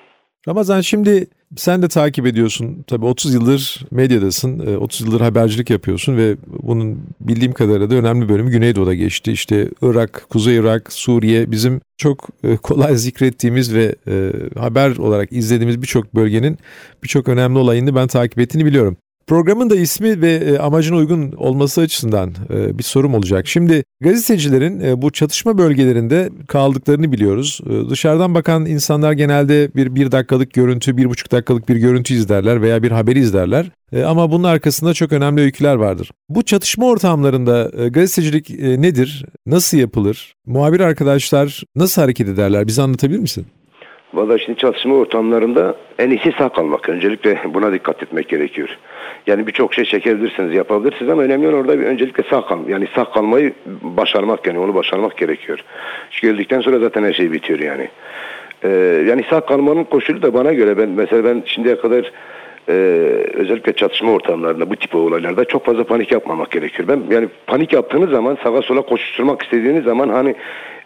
Ramazan 0.47 0.81
şimdi 0.81 1.27
sen 1.55 1.81
de 1.81 1.87
takip 1.87 2.25
ediyorsun. 2.25 2.83
Tabii 2.87 3.05
30 3.05 3.33
yıldır 3.33 3.85
medyadasın. 3.91 4.67
e, 4.67 4.77
30 4.77 5.01
yıldır 5.01 5.21
habercilik 5.21 5.69
yapıyorsun 5.69 6.17
ve 6.17 6.35
bunun 6.63 6.99
bildiğim 7.21 7.53
kadarıyla 7.53 7.89
da 7.89 7.95
önemli 7.95 8.29
bölümü 8.29 8.51
Güneydoğu'da 8.51 8.93
geçti. 8.93 9.31
İşte 9.31 9.69
Irak, 9.81 10.25
Kuzey 10.29 10.55
Irak, 10.55 10.93
Suriye 10.93 11.51
bizim 11.51 11.81
çok 11.97 12.29
e, 12.43 12.57
kolay 12.57 12.95
zikrettiğimiz 12.95 13.73
ve 13.73 13.95
e, 14.07 14.31
haber 14.59 14.97
olarak 14.97 15.31
izlediğimiz 15.31 15.81
birçok 15.81 16.15
bölgenin 16.15 16.57
birçok 17.03 17.27
önemli 17.27 17.57
olayını 17.57 17.95
ben 17.95 18.07
takip 18.07 18.39
ettiğini 18.39 18.65
biliyorum. 18.65 18.97
Programın 19.27 19.69
da 19.69 19.75
ismi 19.75 20.21
ve 20.21 20.33
e, 20.33 20.57
amacına 20.57 20.97
uygun 20.97 21.31
olması 21.31 21.81
açısından 21.81 22.33
e, 22.49 22.77
bir 22.77 22.83
sorum 22.83 23.13
olacak. 23.13 23.47
Şimdi 23.47 23.83
gazetecilerin 24.01 24.79
e, 24.79 25.01
bu 25.01 25.11
çatışma 25.11 25.57
bölgelerinde 25.57 26.29
kaldıklarını 26.47 27.11
biliyoruz. 27.11 27.61
Dışarıdan 27.89 28.35
bakan 28.35 28.65
insanlar 28.65 29.11
genelde 29.11 29.69
bir 29.75 29.95
bir 29.95 30.11
dakikalık 30.11 30.53
görüntü, 30.53 30.97
bir 30.97 31.05
buçuk 31.05 31.31
dakikalık 31.31 31.69
bir 31.69 31.75
görüntü 31.75 32.13
izlerler 32.13 32.61
veya 32.61 32.83
bir 32.83 32.91
haberi 32.91 33.19
izlerler. 33.19 33.71
Ama 34.05 34.31
bunun 34.31 34.43
arkasında 34.43 34.93
çok 34.93 35.11
önemli 35.11 35.41
öyküler 35.41 35.75
vardır. 35.75 36.11
Bu 36.29 36.43
çatışma 36.43 36.85
ortamlarında 36.85 37.71
gazetecilik 37.89 38.49
nedir? 38.59 39.25
Nasıl 39.45 39.77
yapılır? 39.77 40.35
Muhabir 40.45 40.79
arkadaşlar 40.79 41.63
nasıl 41.75 42.01
hareket 42.01 42.29
ederler? 42.29 42.67
Bize 42.67 42.81
anlatabilir 42.81 43.19
misin? 43.19 43.45
Valla 44.15 44.37
şimdi 44.37 44.59
çalışma 44.59 44.95
ortamlarında 44.95 45.75
en 45.99 46.09
iyisi 46.09 46.33
sağ 46.37 46.49
kalmak. 46.49 46.89
Öncelikle 46.89 47.39
buna 47.45 47.73
dikkat 47.73 48.03
etmek 48.03 48.29
gerekiyor. 48.29 48.69
Yani 49.27 49.47
birçok 49.47 49.73
şey 49.73 49.85
çekebilirsiniz, 49.85 50.53
yapabilirsiniz 50.53 51.11
ama 51.11 51.21
önemli 51.21 51.47
olan 51.47 51.59
orada 51.59 51.79
bir 51.79 51.83
öncelikle 51.85 52.23
sağ 52.29 52.45
kal. 52.45 52.67
Yani 52.67 52.87
sağ 52.95 53.05
kalmayı 53.05 53.53
başarmak 53.81 54.47
yani 54.47 54.59
onu 54.59 54.75
başarmak 54.75 55.17
gerekiyor. 55.17 55.59
Çünkü 56.11 56.33
öldükten 56.33 56.61
sonra 56.61 56.79
zaten 56.79 57.03
her 57.03 57.13
şey 57.13 57.31
bitiyor 57.31 57.59
yani. 57.59 57.89
Ee, 58.63 58.69
yani 59.07 59.23
sağ 59.29 59.41
kalmanın 59.41 59.83
koşulu 59.83 60.21
da 60.21 60.33
bana 60.33 60.53
göre 60.53 60.77
ben 60.77 60.89
mesela 60.89 61.23
ben 61.23 61.43
şimdiye 61.45 61.77
kadar 61.77 62.11
e, 62.69 62.73
özellikle 63.33 63.73
çatışma 63.73 64.11
ortamlarında 64.11 64.69
bu 64.69 64.75
tip 64.75 64.95
olaylarda 64.95 65.45
çok 65.45 65.65
fazla 65.65 65.83
panik 65.83 66.11
yapmamak 66.11 66.51
gerekiyor. 66.51 66.87
Ben 66.87 67.15
yani 67.15 67.27
panik 67.47 67.73
yaptığınız 67.73 68.09
zaman 68.09 68.37
sağa 68.43 68.61
sola 68.61 68.81
koşuşturmak 68.81 69.41
istediğiniz 69.43 69.83
zaman 69.83 70.09
hani 70.09 70.35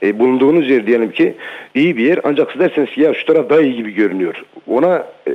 e, 0.04 0.20
bulunduğunuz 0.20 0.70
yer 0.70 0.88
diyelim 0.88 1.12
ki 1.12 1.36
iyi 1.76 1.98
bir 1.98 2.04
yer 2.04 2.20
ancak 2.24 2.52
siz 2.52 2.62
derseniz 2.62 2.90
ki 2.90 3.02
ya 3.02 3.14
şu 3.14 3.26
taraf 3.26 3.50
daha 3.50 3.62
iyi 3.62 3.76
gibi 3.76 3.94
görünüyor. 3.94 4.44
Ona 4.68 5.08
e, 5.28 5.34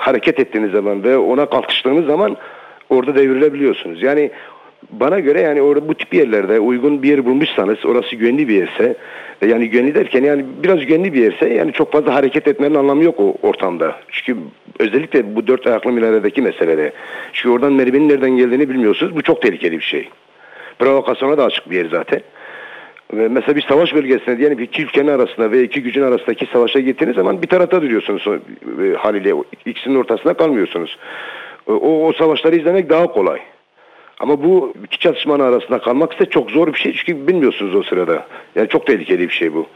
hareket 0.00 0.40
ettiğiniz 0.40 0.70
zaman 0.70 1.04
ve 1.04 1.16
ona 1.18 1.46
kalkıştığınız 1.46 2.06
zaman 2.06 2.36
orada 2.90 3.14
devrilebiliyorsunuz. 3.14 4.02
Yani 4.02 4.30
bana 4.90 5.20
göre 5.20 5.40
yani 5.40 5.62
orada 5.62 5.88
bu 5.88 5.94
tip 5.94 6.14
yerlerde 6.14 6.60
uygun 6.60 7.02
bir 7.02 7.08
yer 7.08 7.24
bulmuşsanız 7.24 7.86
orası 7.86 8.16
güvenli 8.16 8.48
bir 8.48 8.54
yerse 8.54 8.96
e, 9.42 9.46
yani 9.46 9.70
güvenli 9.70 9.94
derken 9.94 10.24
yani 10.24 10.44
biraz 10.62 10.86
güvenli 10.86 11.12
bir 11.12 11.22
yerse 11.22 11.48
yani 11.48 11.72
çok 11.72 11.92
fazla 11.92 12.14
hareket 12.14 12.48
etmenin 12.48 12.74
anlamı 12.74 13.04
yok 13.04 13.20
o 13.20 13.36
ortamda. 13.42 13.96
Çünkü 14.10 14.40
özellikle 14.78 15.36
bu 15.36 15.46
dört 15.46 15.66
ayaklı 15.66 15.92
minaredeki 15.92 16.42
meselede. 16.42 16.92
Çünkü 17.32 17.54
oradan 17.54 17.72
merminin 17.72 18.08
nereden 18.08 18.30
geldiğini 18.30 18.68
bilmiyorsunuz. 18.68 19.16
Bu 19.16 19.22
çok 19.22 19.42
tehlikeli 19.42 19.78
bir 19.78 19.84
şey. 19.84 20.08
Provokasyona 20.78 21.38
da 21.38 21.44
açık 21.44 21.70
bir 21.70 21.76
yer 21.76 21.86
zaten. 21.90 22.20
Ve 23.12 23.28
mesela 23.28 23.56
bir 23.56 23.62
savaş 23.62 23.94
bölgesine 23.94 24.38
diyelim 24.38 24.58
ki 24.58 24.64
iki 24.64 24.82
ülkenin 24.82 25.08
arasında 25.08 25.50
ve 25.50 25.62
iki 25.62 25.82
gücün 25.82 26.02
arasındaki 26.02 26.46
savaşa 26.46 26.80
gittiğiniz 26.80 27.16
zaman 27.16 27.42
bir 27.42 27.46
tarafta 27.46 27.82
duruyorsunuz 27.82 28.26
e, 28.26 28.92
haliyle. 28.96 29.34
İkisinin 29.66 29.94
ortasında 29.94 30.34
kalmıyorsunuz. 30.34 30.98
O, 31.66 32.06
o 32.06 32.12
savaşları 32.12 32.56
izlemek 32.56 32.90
daha 32.90 33.06
kolay. 33.06 33.40
Ama 34.20 34.42
bu 34.44 34.74
iki 34.84 34.98
çatışmanın 34.98 35.42
arasında 35.42 35.78
kalmak 35.78 36.12
ise 36.12 36.24
çok 36.30 36.50
zor 36.50 36.74
bir 36.74 36.78
şey 36.78 36.94
çünkü 36.96 37.28
bilmiyorsunuz 37.28 37.74
o 37.74 37.82
sırada. 37.82 38.26
Yani 38.54 38.68
çok 38.68 38.86
tehlikeli 38.86 39.28
bir 39.28 39.34
şey 39.34 39.54
bu. 39.54 39.66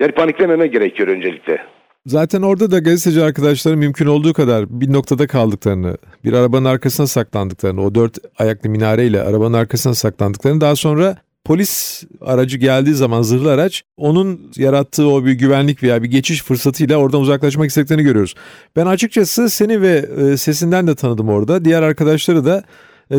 Yani 0.00 0.12
paniklememek 0.12 0.72
gerekiyor 0.72 1.08
öncelikle. 1.08 1.66
Zaten 2.06 2.42
orada 2.42 2.70
da 2.70 2.78
gazeteci 2.78 3.22
arkadaşların 3.22 3.78
mümkün 3.78 4.06
olduğu 4.06 4.32
kadar 4.32 4.64
bir 4.68 4.92
noktada 4.92 5.26
kaldıklarını, 5.26 5.96
bir 6.24 6.32
arabanın 6.32 6.64
arkasına 6.64 7.06
saklandıklarını, 7.06 7.84
o 7.84 7.94
dört 7.94 8.18
ayaklı 8.38 8.70
minareyle 8.70 9.22
arabanın 9.22 9.52
arkasına 9.52 9.94
saklandıklarını 9.94 10.60
daha 10.60 10.76
sonra 10.76 11.16
polis 11.44 12.02
aracı 12.20 12.58
geldiği 12.58 12.94
zaman 12.94 13.22
zırhlı 13.22 13.52
araç 13.52 13.82
onun 13.96 14.40
yarattığı 14.56 15.08
o 15.08 15.24
bir 15.24 15.32
güvenlik 15.32 15.82
veya 15.82 16.02
bir 16.02 16.10
geçiş 16.10 16.42
fırsatıyla 16.42 16.96
oradan 16.96 17.20
uzaklaşmak 17.20 17.68
istediklerini 17.68 18.04
görüyoruz. 18.04 18.34
Ben 18.76 18.86
açıkçası 18.86 19.50
seni 19.50 19.82
ve 19.82 20.06
e, 20.18 20.36
sesinden 20.36 20.86
de 20.86 20.94
tanıdım 20.94 21.28
orada. 21.28 21.64
Diğer 21.64 21.82
arkadaşları 21.82 22.44
da 22.44 22.64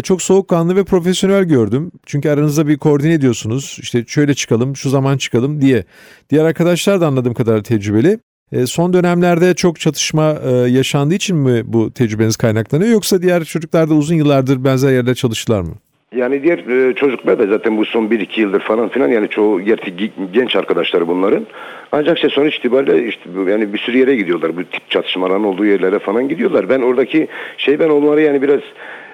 çok 0.01 0.21
soğukkanlı 0.21 0.75
ve 0.75 0.83
profesyonel 0.83 1.43
gördüm. 1.43 1.91
Çünkü 2.05 2.29
aranızda 2.29 2.67
bir 2.67 2.77
koordine 2.77 3.13
ediyorsunuz. 3.13 3.77
İşte 3.81 4.03
şöyle 4.07 4.33
çıkalım, 4.33 4.75
şu 4.75 4.89
zaman 4.89 5.17
çıkalım 5.17 5.61
diye. 5.61 5.83
Diğer 6.29 6.45
arkadaşlar 6.45 7.01
da 7.01 7.07
anladığım 7.07 7.33
kadar 7.33 7.63
tecrübeli. 7.63 8.19
E, 8.51 8.65
son 8.65 8.93
dönemlerde 8.93 9.53
çok 9.53 9.79
çatışma 9.79 10.35
e, 10.45 10.51
yaşandığı 10.51 11.15
için 11.15 11.37
mi 11.37 11.61
bu 11.65 11.91
tecrübeniz 11.91 12.37
kaynaklanıyor 12.37 12.91
yoksa 12.91 13.21
diğer 13.21 13.43
çocuklar 13.43 13.89
da 13.89 13.93
uzun 13.93 14.15
yıllardır 14.15 14.63
benzer 14.63 14.91
yerde 14.91 15.15
çalıştılar 15.15 15.61
mı? 15.61 15.73
Yani 16.15 16.43
diğer 16.43 16.57
e, 16.57 16.93
çocuklar 16.93 17.39
da 17.39 17.47
zaten 17.47 17.77
bu 17.77 17.85
son 17.85 18.05
1-2 18.05 18.41
yıldır 18.41 18.59
falan 18.59 18.89
filan 18.89 19.09
yani 19.09 19.29
çoğu 19.29 19.61
gerçi 19.61 20.11
genç 20.33 20.55
arkadaşları 20.55 21.07
bunların. 21.07 21.45
Ancak 21.91 22.17
işte 22.17 22.29
sonuç 22.29 22.55
itibariyle 22.55 23.07
işte 23.07 23.29
yani 23.49 23.73
bir 23.73 23.77
sürü 23.77 23.97
yere 23.97 24.15
gidiyorlar. 24.15 24.57
Bu 24.57 24.63
tip 24.63 24.89
çatışmaların 24.89 25.43
olduğu 25.43 25.65
yerlere 25.65 25.99
falan 25.99 26.29
gidiyorlar. 26.29 26.69
Ben 26.69 26.81
oradaki 26.81 27.27
şey 27.57 27.79
ben 27.79 27.89
onları 27.89 28.21
yani 28.21 28.41
biraz 28.41 28.61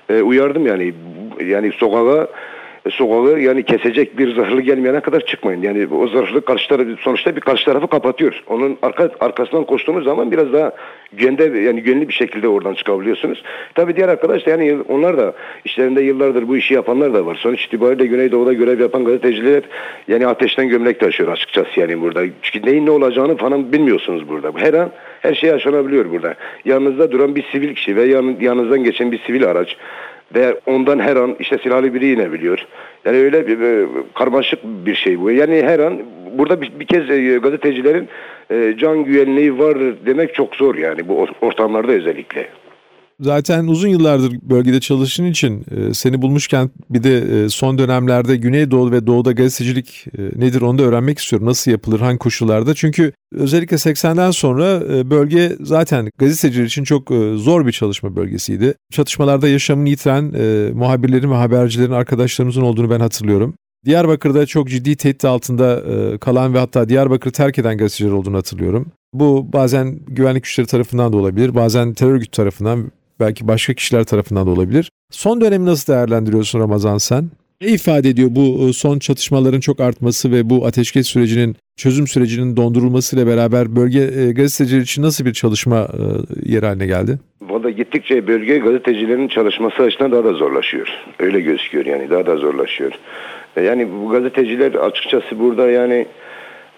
e, 0.10 0.22
uyardım 0.22 0.68
yani. 0.68 0.94
Yani 1.46 1.72
sokağa 1.72 2.28
sokağı 2.92 3.40
yani 3.40 3.64
kesecek 3.64 4.18
bir 4.18 4.36
zırhlı 4.36 4.62
gelmeyene 4.62 5.00
kadar 5.00 5.20
çıkmayın. 5.20 5.62
Yani 5.62 5.88
o 5.94 6.08
zırhlı 6.08 6.42
karşı 6.42 6.70
tarafı 6.70 6.96
sonuçta 7.02 7.36
bir 7.36 7.42
karşı 7.42 7.66
tarafı 7.66 7.88
kapatıyor. 7.88 8.44
Onun 8.48 8.78
arka, 8.82 9.10
arkasından 9.20 9.64
koştuğunuz 9.64 10.04
zaman 10.04 10.32
biraz 10.32 10.54
daha 10.54 10.72
güvende 11.14 11.60
yani 11.60 11.84
gönüllü 11.84 12.08
bir 12.08 12.14
şekilde 12.14 12.48
oradan 12.48 12.74
çıkabiliyorsunuz. 12.74 13.44
Tabii 13.76 13.96
diğer 13.96 14.10
arkadaşlar 14.10 14.60
yani 14.60 14.82
onlar 14.88 15.18
da 15.18 15.34
işlerinde 15.66 16.02
yıllardır 16.02 16.48
bu 16.48 16.58
işi 16.58 16.74
yapanlar 16.74 17.14
da 17.14 17.26
var. 17.26 17.36
Sonuç 17.36 17.66
itibariyle 17.66 18.06
Güneydoğu'da 18.06 18.54
görev 18.54 18.80
yapan 18.80 19.06
gazeteciler 19.06 19.64
yani 20.08 20.28
ateşten 20.28 20.70
gömlek 20.70 21.00
taşıyor 21.00 21.32
açıkçası 21.32 21.80
yani 21.80 22.02
burada. 22.02 22.22
Çünkü 22.42 22.70
neyin 22.70 22.86
ne 22.86 22.92
olacağını 22.92 23.38
falan 23.38 23.74
bilmiyorsunuz 23.74 24.30
burada. 24.30 24.52
Her 24.56 24.74
an 24.74 24.92
her 25.22 25.36
şey 25.36 25.50
yaşanabiliyor 25.50 26.12
burada. 26.12 26.36
Yanınızda 26.66 27.12
duran 27.12 27.36
bir 27.36 27.44
sivil 27.52 27.76
kişi 27.76 27.96
ve 27.96 28.04
yan, 28.04 28.36
yanınızdan 28.42 28.84
geçen 28.84 29.12
bir 29.12 29.20
sivil 29.20 29.46
araç 29.48 29.78
ve 30.36 30.60
ondan 30.66 31.00
her 31.00 31.16
an 31.16 31.36
işte 31.40 31.58
silahlı 31.58 31.94
biri 31.94 32.12
inebiliyor. 32.12 32.66
Yani 33.06 33.18
öyle 33.18 33.48
bir, 33.48 33.60
bir 33.60 33.88
karmaşık 34.16 34.60
bir 34.64 34.96
şey 34.96 35.20
bu. 35.20 35.32
Yani 35.32 35.64
her 35.64 35.80
an 35.80 36.02
burada 36.38 36.62
bir, 36.62 36.72
bir 36.80 36.86
kez 36.86 37.10
e, 37.10 37.38
gazetecilerin 37.38 38.08
e, 38.52 38.76
can 38.78 39.04
güvenliği 39.04 39.60
var 39.60 39.78
demek 40.06 40.36
çok 40.36 40.56
zor 40.56 40.76
yani 40.76 41.08
bu 41.08 41.28
ortamlarda 41.42 41.92
özellikle. 41.92 42.48
Zaten 43.22 43.68
uzun 43.68 43.88
yıllardır 43.88 44.40
bölgede 44.42 44.80
çalıştığın 44.80 45.26
için 45.26 45.66
e, 45.72 45.94
seni 45.94 46.22
bulmuşken 46.22 46.70
bir 46.90 47.04
de 47.04 47.44
e, 47.46 47.50
son 47.50 47.78
dönemlerde 47.78 48.38
Güneydoğu 48.38 48.92
ve 48.92 49.08
Doğu'da 49.08 49.32
gazetecilik 49.32 50.06
e, 50.18 50.22
nedir 50.22 50.62
onu 50.62 50.78
da 50.78 50.84
öğrenmek 50.84 51.20
istiyorum. 51.20 51.48
Nasıl 51.48 51.72
yapılır, 51.72 52.00
hangi 52.00 52.18
koşullarda? 52.18 52.74
Çünkü 52.74 53.14
özellikle 53.32 53.76
80'den 53.76 54.32
sonra 54.32 54.82
bölge 55.10 55.56
zaten 55.62 56.10
gazeteciler 56.18 56.66
için 56.66 56.84
çok 56.84 57.12
zor 57.36 57.66
bir 57.66 57.72
çalışma 57.72 58.16
bölgesiydi. 58.16 58.74
Çatışmalarda 58.92 59.48
yaşamını 59.48 59.90
yitiren 59.90 60.24
muhabirlerin 60.76 61.32
ve 61.32 61.36
habercilerin 61.36 61.92
arkadaşlarımızın 61.92 62.62
olduğunu 62.62 62.90
ben 62.90 63.00
hatırlıyorum. 63.00 63.54
Diyarbakır'da 63.86 64.46
çok 64.46 64.70
ciddi 64.70 64.96
tehdit 64.96 65.26
altında 65.26 65.84
kalan 66.20 66.54
ve 66.54 66.60
hatta 66.60 66.90
Diyarbakır'ı 66.90 67.32
terk 67.32 67.60
eden 67.60 67.78
gazeteciler 67.78 68.12
olduğunu 68.12 68.38
hatırlıyorum. 68.38 68.92
Bu 69.14 69.54
bazen 69.54 70.00
güvenlik 70.08 70.44
güçleri 70.44 70.68
tarafından 70.68 71.14
da 71.14 71.18
olabilir, 71.18 71.56
bazen 71.56 71.94
terör 71.94 72.12
örgütü 72.12 72.32
tarafından 72.32 72.92
belki 73.20 73.48
başka 73.48 73.74
kişiler 73.74 74.04
tarafından 74.04 74.48
da 74.48 74.52
olabilir. 74.52 74.92
Son 75.12 75.42
dönemi 75.42 75.66
nasıl 75.66 75.94
değerlendiriyorsun 75.94 76.60
Ramazan 76.60 76.98
sen? 76.98 77.30
Ne 77.62 77.68
ifade 77.68 78.10
ediyor 78.10 78.30
bu 78.32 78.70
e, 78.70 78.74
son 78.74 79.00
çatışmaların 79.00 79.60
çok 79.60 79.80
artması 79.80 80.32
ve 80.32 80.50
bu 80.50 80.66
ateşkes 80.66 81.08
sürecinin, 81.08 81.56
çözüm 81.78 82.08
sürecinin 82.08 82.58
dondurulmasıyla 82.58 83.28
beraber 83.28 83.76
bölge 83.76 84.00
e, 84.00 84.32
gazeteciler 84.32 84.82
için 84.82 85.04
nasıl 85.04 85.26
bir 85.26 85.34
çalışma 85.34 85.78
e, 85.78 86.52
yer 86.52 86.64
haline 86.64 86.86
geldi? 86.86 87.20
Valla 87.42 87.70
gittikçe 87.70 88.28
bölge 88.28 88.58
gazetecilerin 88.58 89.28
çalışması 89.28 89.84
açısından 89.84 90.12
daha 90.12 90.24
da 90.24 90.34
zorlaşıyor. 90.34 90.88
Öyle 91.20 91.42
gözüküyor 91.42 91.86
yani 91.86 92.10
daha 92.10 92.26
da 92.26 92.38
zorlaşıyor. 92.38 92.92
Yani 93.64 93.88
bu 93.92 94.10
gazeteciler 94.10 94.74
açıkçası 94.74 95.40
burada 95.40 95.72
yani 95.72 96.08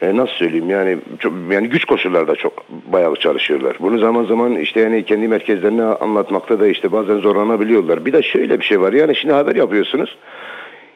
e, 0.01 0.17
nasıl 0.17 0.33
söyleyeyim 0.33 0.69
yani 0.69 0.97
çok, 1.19 1.33
yani 1.51 1.69
güç 1.69 1.85
koşullarda 1.85 2.35
çok 2.35 2.69
bayağı 2.93 3.15
çalışıyorlar. 3.15 3.77
Bunu 3.79 3.99
zaman 3.99 4.23
zaman 4.23 4.55
işte 4.55 4.79
yani 4.79 5.05
kendi 5.05 5.27
merkezlerine 5.27 5.83
anlatmakta 5.83 6.59
da 6.59 6.67
işte 6.67 6.91
bazen 6.91 7.17
zorlanabiliyorlar. 7.17 8.05
Bir 8.05 8.13
de 8.13 8.21
şöyle 8.21 8.59
bir 8.59 8.65
şey 8.65 8.81
var 8.81 8.93
yani 8.93 9.15
şimdi 9.15 9.33
haber 9.33 9.55
yapıyorsunuz. 9.55 10.17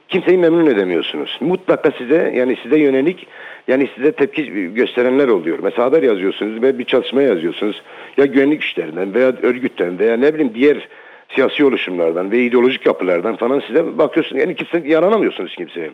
Kimseyi 0.07 0.37
memnun 0.37 0.65
edemiyorsunuz. 0.65 1.37
Mutlaka 1.41 1.91
size 1.91 2.33
yani 2.35 2.57
size 2.63 2.79
yönelik 2.79 3.27
yani 3.67 3.89
size 3.95 4.11
tepki 4.11 4.73
gösterenler 4.73 5.27
oluyor. 5.27 5.59
Mesela 5.63 5.85
haber 5.85 6.03
yazıyorsunuz 6.03 6.61
ve 6.61 6.79
bir 6.79 6.83
çalışma 6.83 7.21
yazıyorsunuz. 7.21 7.81
Ya 8.17 8.25
güvenlik 8.25 8.61
güçlerinden 8.61 9.13
veya 9.13 9.33
örgütten 9.41 9.99
veya 9.99 10.17
ne 10.17 10.33
bileyim 10.33 10.51
diğer 10.55 10.87
siyasi 11.29 11.65
oluşumlardan 11.65 12.31
ve 12.31 12.43
ideolojik 12.43 12.85
yapılardan 12.85 13.35
falan 13.35 13.59
size 13.67 13.97
bakıyorsunuz. 13.97 14.41
Yani 14.41 14.55
kimse 14.55 14.87
yaranamıyorsunuz 14.87 15.55
kimseye. 15.55 15.91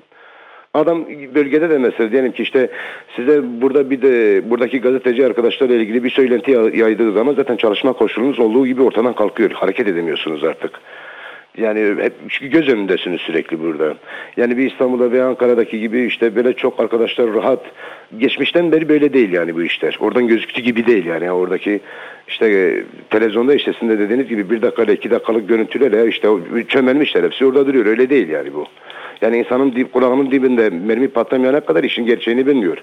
Adam 0.73 1.05
bölgede 1.35 1.69
de 1.69 1.77
mesela 1.77 2.11
diyelim 2.11 2.31
ki 2.31 2.43
işte 2.43 2.69
size 3.15 3.61
burada 3.61 3.89
bir 3.89 4.01
de 4.01 4.41
buradaki 4.49 4.81
gazeteci 4.81 5.25
arkadaşlarla 5.25 5.75
ilgili 5.75 6.03
bir 6.03 6.09
söylenti 6.09 6.51
yaydığı 6.51 7.11
zaman 7.11 7.33
zaten 7.33 7.57
çalışma 7.57 7.93
koşulunuz 7.93 8.39
olduğu 8.39 8.67
gibi 8.67 8.81
ortadan 8.81 9.13
kalkıyor. 9.13 9.51
Hareket 9.51 9.87
edemiyorsunuz 9.87 10.43
artık. 10.43 10.71
Yani 11.57 11.95
hep 12.01 12.13
göz 12.41 12.69
önündesiniz 12.69 13.21
sürekli 13.21 13.59
burada. 13.59 13.95
Yani 14.37 14.57
bir 14.57 14.71
İstanbul'da 14.71 15.11
veya 15.11 15.27
Ankara'daki 15.27 15.79
gibi 15.79 16.05
işte 16.05 16.35
böyle 16.35 16.53
çok 16.53 16.79
arkadaşlar 16.79 17.33
rahat. 17.33 17.59
Geçmişten 18.17 18.71
beri 18.71 18.89
böyle 18.89 19.13
değil 19.13 19.31
yani 19.31 19.55
bu 19.55 19.63
işler. 19.63 19.97
Oradan 19.99 20.27
gözüktüğü 20.27 20.61
gibi 20.61 20.85
değil 20.87 21.05
yani. 21.05 21.31
Oradaki 21.31 21.79
işte 22.27 22.45
e, 22.49 22.83
televizyonda 23.09 23.55
işte 23.55 23.73
sizin 23.73 23.89
de 23.89 23.99
dediğiniz 23.99 24.27
gibi 24.27 24.49
bir 24.49 24.61
dakika 24.61 24.83
iki 24.83 25.11
dakikalık 25.11 25.49
görüntülerle 25.49 26.07
işte 26.07 26.27
çömelmişler 26.67 27.23
hepsi 27.23 27.45
orada 27.45 27.67
duruyor. 27.67 27.85
Öyle 27.85 28.09
değil 28.09 28.29
yani 28.29 28.53
bu. 28.53 28.65
Yani 29.21 29.37
insanın 29.37 29.75
dip, 29.75 29.93
kulağının 29.93 30.31
dibinde 30.31 30.69
mermi 30.69 31.07
patlamayana 31.07 31.59
kadar 31.59 31.83
işin 31.83 32.05
gerçeğini 32.05 32.47
bilmiyor. 32.47 32.77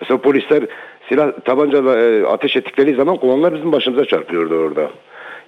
Mesela 0.00 0.20
polisler 0.20 0.64
silah 1.08 1.32
tabanca 1.44 1.78
e, 1.78 2.24
ateş 2.26 2.56
ettikleri 2.56 2.94
zaman 2.94 3.16
kulağınlar 3.16 3.54
bizim 3.54 3.72
başımıza 3.72 4.04
çarpıyordu 4.04 4.54
orada. 4.54 4.90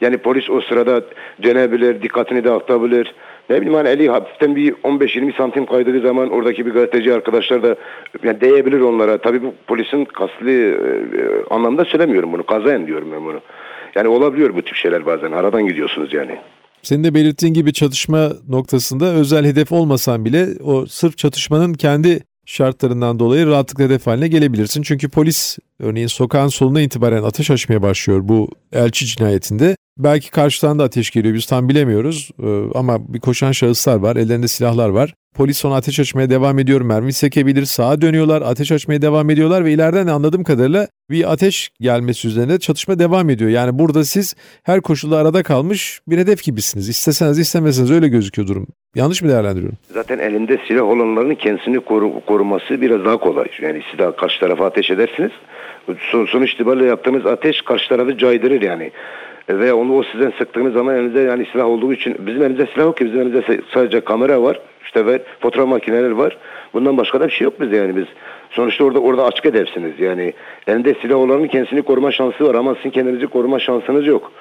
Yani 0.00 0.18
polis 0.18 0.50
o 0.50 0.60
sırada 0.60 1.04
dönebilir, 1.42 2.02
dikkatini 2.02 2.44
dağıtabilir. 2.44 3.14
Ne 3.50 3.56
bileyim 3.56 3.74
hani 3.74 3.88
eli 3.88 4.08
hafiften 4.08 4.56
bir 4.56 4.72
15-20 4.72 5.36
santim 5.36 5.66
kaydığı 5.66 6.00
zaman 6.00 6.30
oradaki 6.30 6.66
bir 6.66 6.70
gazeteci 6.70 7.14
arkadaşlar 7.14 7.62
da 7.62 7.76
yani 8.22 8.40
değebilir 8.40 8.80
onlara. 8.80 9.18
Tabii 9.18 9.42
bu 9.42 9.54
polisin 9.66 10.04
kaslı 10.04 10.50
e, 10.50 10.52
e, 10.52 10.74
anlamda 11.50 11.84
söylemiyorum 11.84 12.32
bunu. 12.32 12.46
Kazayen 12.46 12.86
diyorum 12.86 13.08
ben 13.12 13.24
bunu. 13.24 13.40
Yani 13.94 14.08
olabiliyor 14.08 14.56
bu 14.56 14.62
tip 14.62 14.74
şeyler 14.74 15.06
bazen. 15.06 15.32
Aradan 15.32 15.66
gidiyorsunuz 15.66 16.12
yani. 16.12 16.38
Senin 16.82 17.04
de 17.04 17.14
belirttiğin 17.14 17.54
gibi 17.54 17.72
çatışma 17.72 18.28
noktasında 18.48 19.04
özel 19.14 19.44
hedef 19.44 19.72
olmasan 19.72 20.24
bile 20.24 20.46
o 20.64 20.86
sırf 20.86 21.18
çatışmanın 21.18 21.72
kendi 21.74 22.20
şartlarından 22.46 23.18
dolayı 23.18 23.46
rahatlıkla 23.46 23.84
hedef 23.84 24.06
haline 24.06 24.28
gelebilirsin. 24.28 24.82
Çünkü 24.82 25.08
polis 25.08 25.58
örneğin 25.80 26.06
sokağın 26.06 26.48
soluna 26.48 26.80
itibaren 26.80 27.22
ateş 27.22 27.50
açmaya 27.50 27.82
başlıyor 27.82 28.20
bu 28.22 28.48
elçi 28.72 29.06
cinayetinde. 29.06 29.76
Belki 29.98 30.30
karşıdan 30.30 30.78
da 30.78 30.84
ateş 30.84 31.10
geliyor 31.10 31.34
biz 31.34 31.46
tam 31.46 31.68
bilemiyoruz 31.68 32.30
ee, 32.42 32.46
ama 32.74 33.14
bir 33.14 33.20
koşan 33.20 33.52
şahıslar 33.52 33.96
var 33.96 34.16
ellerinde 34.16 34.48
silahlar 34.48 34.88
var. 34.88 35.14
Polis 35.34 35.64
ona 35.64 35.76
ateş 35.76 36.00
açmaya 36.00 36.30
devam 36.30 36.58
ediyor. 36.58 36.80
Mermi 36.80 37.12
sekebilir. 37.12 37.64
Sağa 37.64 38.00
dönüyorlar. 38.00 38.42
Ateş 38.42 38.72
açmaya 38.72 39.02
devam 39.02 39.30
ediyorlar 39.30 39.64
ve 39.64 39.72
ileriden 39.72 40.06
anladığım 40.06 40.44
kadarıyla 40.44 40.88
bir 41.10 41.32
ateş 41.32 41.70
gelmesi 41.80 42.28
üzerine 42.28 42.58
çatışma 42.58 42.98
devam 42.98 43.30
ediyor. 43.30 43.50
Yani 43.50 43.78
burada 43.78 44.04
siz 44.04 44.34
her 44.62 44.80
koşulda 44.80 45.18
arada 45.18 45.42
kalmış 45.42 46.00
bir 46.08 46.18
hedef 46.18 46.42
gibisiniz. 46.42 46.88
İsteseniz 46.88 47.38
istemeseniz 47.38 47.90
öyle 47.90 48.08
gözüküyor 48.08 48.48
durum. 48.48 48.66
Yanlış 48.94 49.22
mı 49.22 49.28
değerlendiriyorum? 49.28 49.78
Zaten 49.94 50.18
elinde 50.18 50.58
silah 50.68 50.82
olanların 50.82 51.34
kendisini 51.34 51.80
koru, 51.80 52.20
koruması 52.26 52.80
biraz 52.80 53.04
daha 53.04 53.16
kolay. 53.16 53.46
Yani 53.62 53.82
siz 53.90 53.98
daha 53.98 54.16
karşı 54.16 54.40
tarafa 54.40 54.66
ateş 54.66 54.90
edersiniz. 54.90 55.32
Son, 55.98 56.26
sonuç 56.26 56.52
itibariyle 56.52 56.86
yaptığınız 56.86 57.26
ateş 57.26 57.62
karşı 57.62 57.88
tarafı 57.88 58.18
caydırır 58.18 58.62
yani 58.62 58.90
ve 59.48 59.72
onu 59.72 59.96
o 59.96 60.02
sizden 60.02 60.32
sıktığınız 60.38 60.72
zaman 60.72 60.96
elinizde 60.96 61.20
yani 61.20 61.46
silah 61.52 61.66
olduğu 61.66 61.92
için 61.92 62.16
bizim 62.18 62.42
elimizde 62.42 62.66
silah 62.66 62.84
yok 62.84 62.96
ki 62.96 63.04
bizim 63.04 63.20
elimizde 63.20 63.60
sadece 63.74 64.00
kamera 64.00 64.42
var 64.42 64.60
işte 64.84 65.06
ve 65.06 65.22
fotoğraf 65.40 65.68
makineleri 65.68 66.18
var. 66.18 66.36
Bundan 66.74 66.96
başka 66.96 67.20
da 67.20 67.26
bir 67.26 67.32
şey 67.32 67.44
yok 67.44 67.60
bizde 67.60 67.76
yani 67.76 67.96
biz. 67.96 68.06
Sonuçta 68.50 68.84
orada 68.84 68.98
orada 68.98 69.24
açık 69.24 69.44
hedefsiniz 69.44 70.00
yani. 70.00 70.32
Elinde 70.66 70.94
silah 71.02 71.16
olanın 71.16 71.46
kendisini 71.46 71.82
koruma 71.82 72.12
şansı 72.12 72.48
var 72.48 72.54
ama 72.54 72.74
sizin 72.74 72.90
kendinizi 72.90 73.26
koruma 73.26 73.58
şansınız 73.58 74.06
yok. 74.06 74.32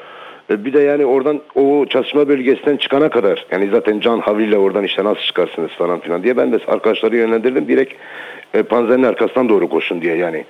Bir 0.49 0.73
de 0.73 0.79
yani 0.81 1.05
oradan 1.05 1.41
o 1.55 1.85
çatışma 1.85 2.27
bölgesinden 2.27 2.77
çıkana 2.77 3.09
kadar 3.09 3.45
yani 3.51 3.69
zaten 3.71 3.99
can 3.99 4.19
havliyle 4.19 4.57
oradan 4.57 4.83
işte 4.83 5.03
nasıl 5.03 5.21
çıkarsınız 5.21 5.71
falan 5.71 5.99
filan 5.99 6.23
diye 6.23 6.37
ben 6.37 6.51
de 6.51 6.59
arkadaşları 6.67 7.15
yönlendirdim 7.15 7.67
direkt 7.67 7.93
e, 8.53 8.63
panzerin 8.63 9.03
arkasından 9.03 9.49
doğru 9.49 9.69
koşun 9.69 10.01
diye 10.01 10.15
yani. 10.15 10.45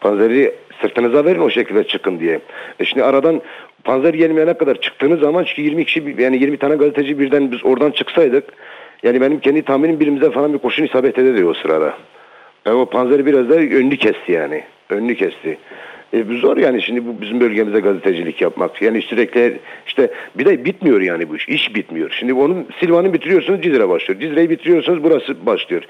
Panzeri 0.00 0.52
sırtınıza 0.86 1.24
verin 1.24 1.40
o 1.40 1.50
şekilde 1.50 1.84
çıkın 1.84 2.20
diye. 2.20 2.40
E 2.80 2.84
şimdi 2.84 3.04
aradan 3.04 3.42
panzer 3.84 4.14
gelmeyene 4.14 4.54
kadar 4.54 4.80
çıktığınız 4.80 5.20
zaman 5.20 5.44
çünkü 5.44 5.62
20 5.62 5.84
kişi 5.84 6.16
yani 6.18 6.36
20 6.36 6.56
tane 6.56 6.76
gazeteci 6.76 7.18
birden 7.18 7.52
biz 7.52 7.64
oradan 7.64 7.90
çıksaydık 7.90 8.44
yani 9.02 9.20
benim 9.20 9.40
kendi 9.40 9.62
tahminim 9.62 10.00
birimize 10.00 10.30
falan 10.30 10.52
bir 10.52 10.58
kurşun 10.58 10.84
isabet 10.84 11.18
eder 11.18 11.42
o 11.42 11.54
sırada. 11.54 11.94
Yani 12.66 12.76
o 12.76 12.86
panzeri 12.86 13.26
biraz 13.26 13.48
da 13.48 13.54
önlü 13.54 13.96
kesti 13.96 14.32
yani. 14.32 14.64
Önlü 14.90 15.14
kesti. 15.14 15.58
E, 16.12 16.24
zor 16.40 16.56
yani 16.56 16.82
şimdi 16.82 17.06
bu 17.06 17.20
bizim 17.20 17.40
bölgemizde 17.40 17.80
gazetecilik 17.80 18.40
yapmak. 18.40 18.82
Yani 18.82 19.02
sürekli 19.02 19.58
işte 19.86 20.10
bir 20.34 20.44
de 20.44 20.64
bitmiyor 20.64 21.00
yani 21.00 21.28
bu 21.28 21.36
iş. 21.36 21.48
İş 21.48 21.74
bitmiyor. 21.74 22.10
Şimdi 22.10 22.34
onun 22.34 22.66
Silvan'ı 22.80 23.12
bitiriyorsunuz 23.12 23.62
Cizre 23.62 23.88
başlıyor. 23.88 24.20
Cizre'yi 24.20 24.50
bitiriyorsunuz 24.50 25.04
burası 25.04 25.46
başlıyor. 25.46 25.82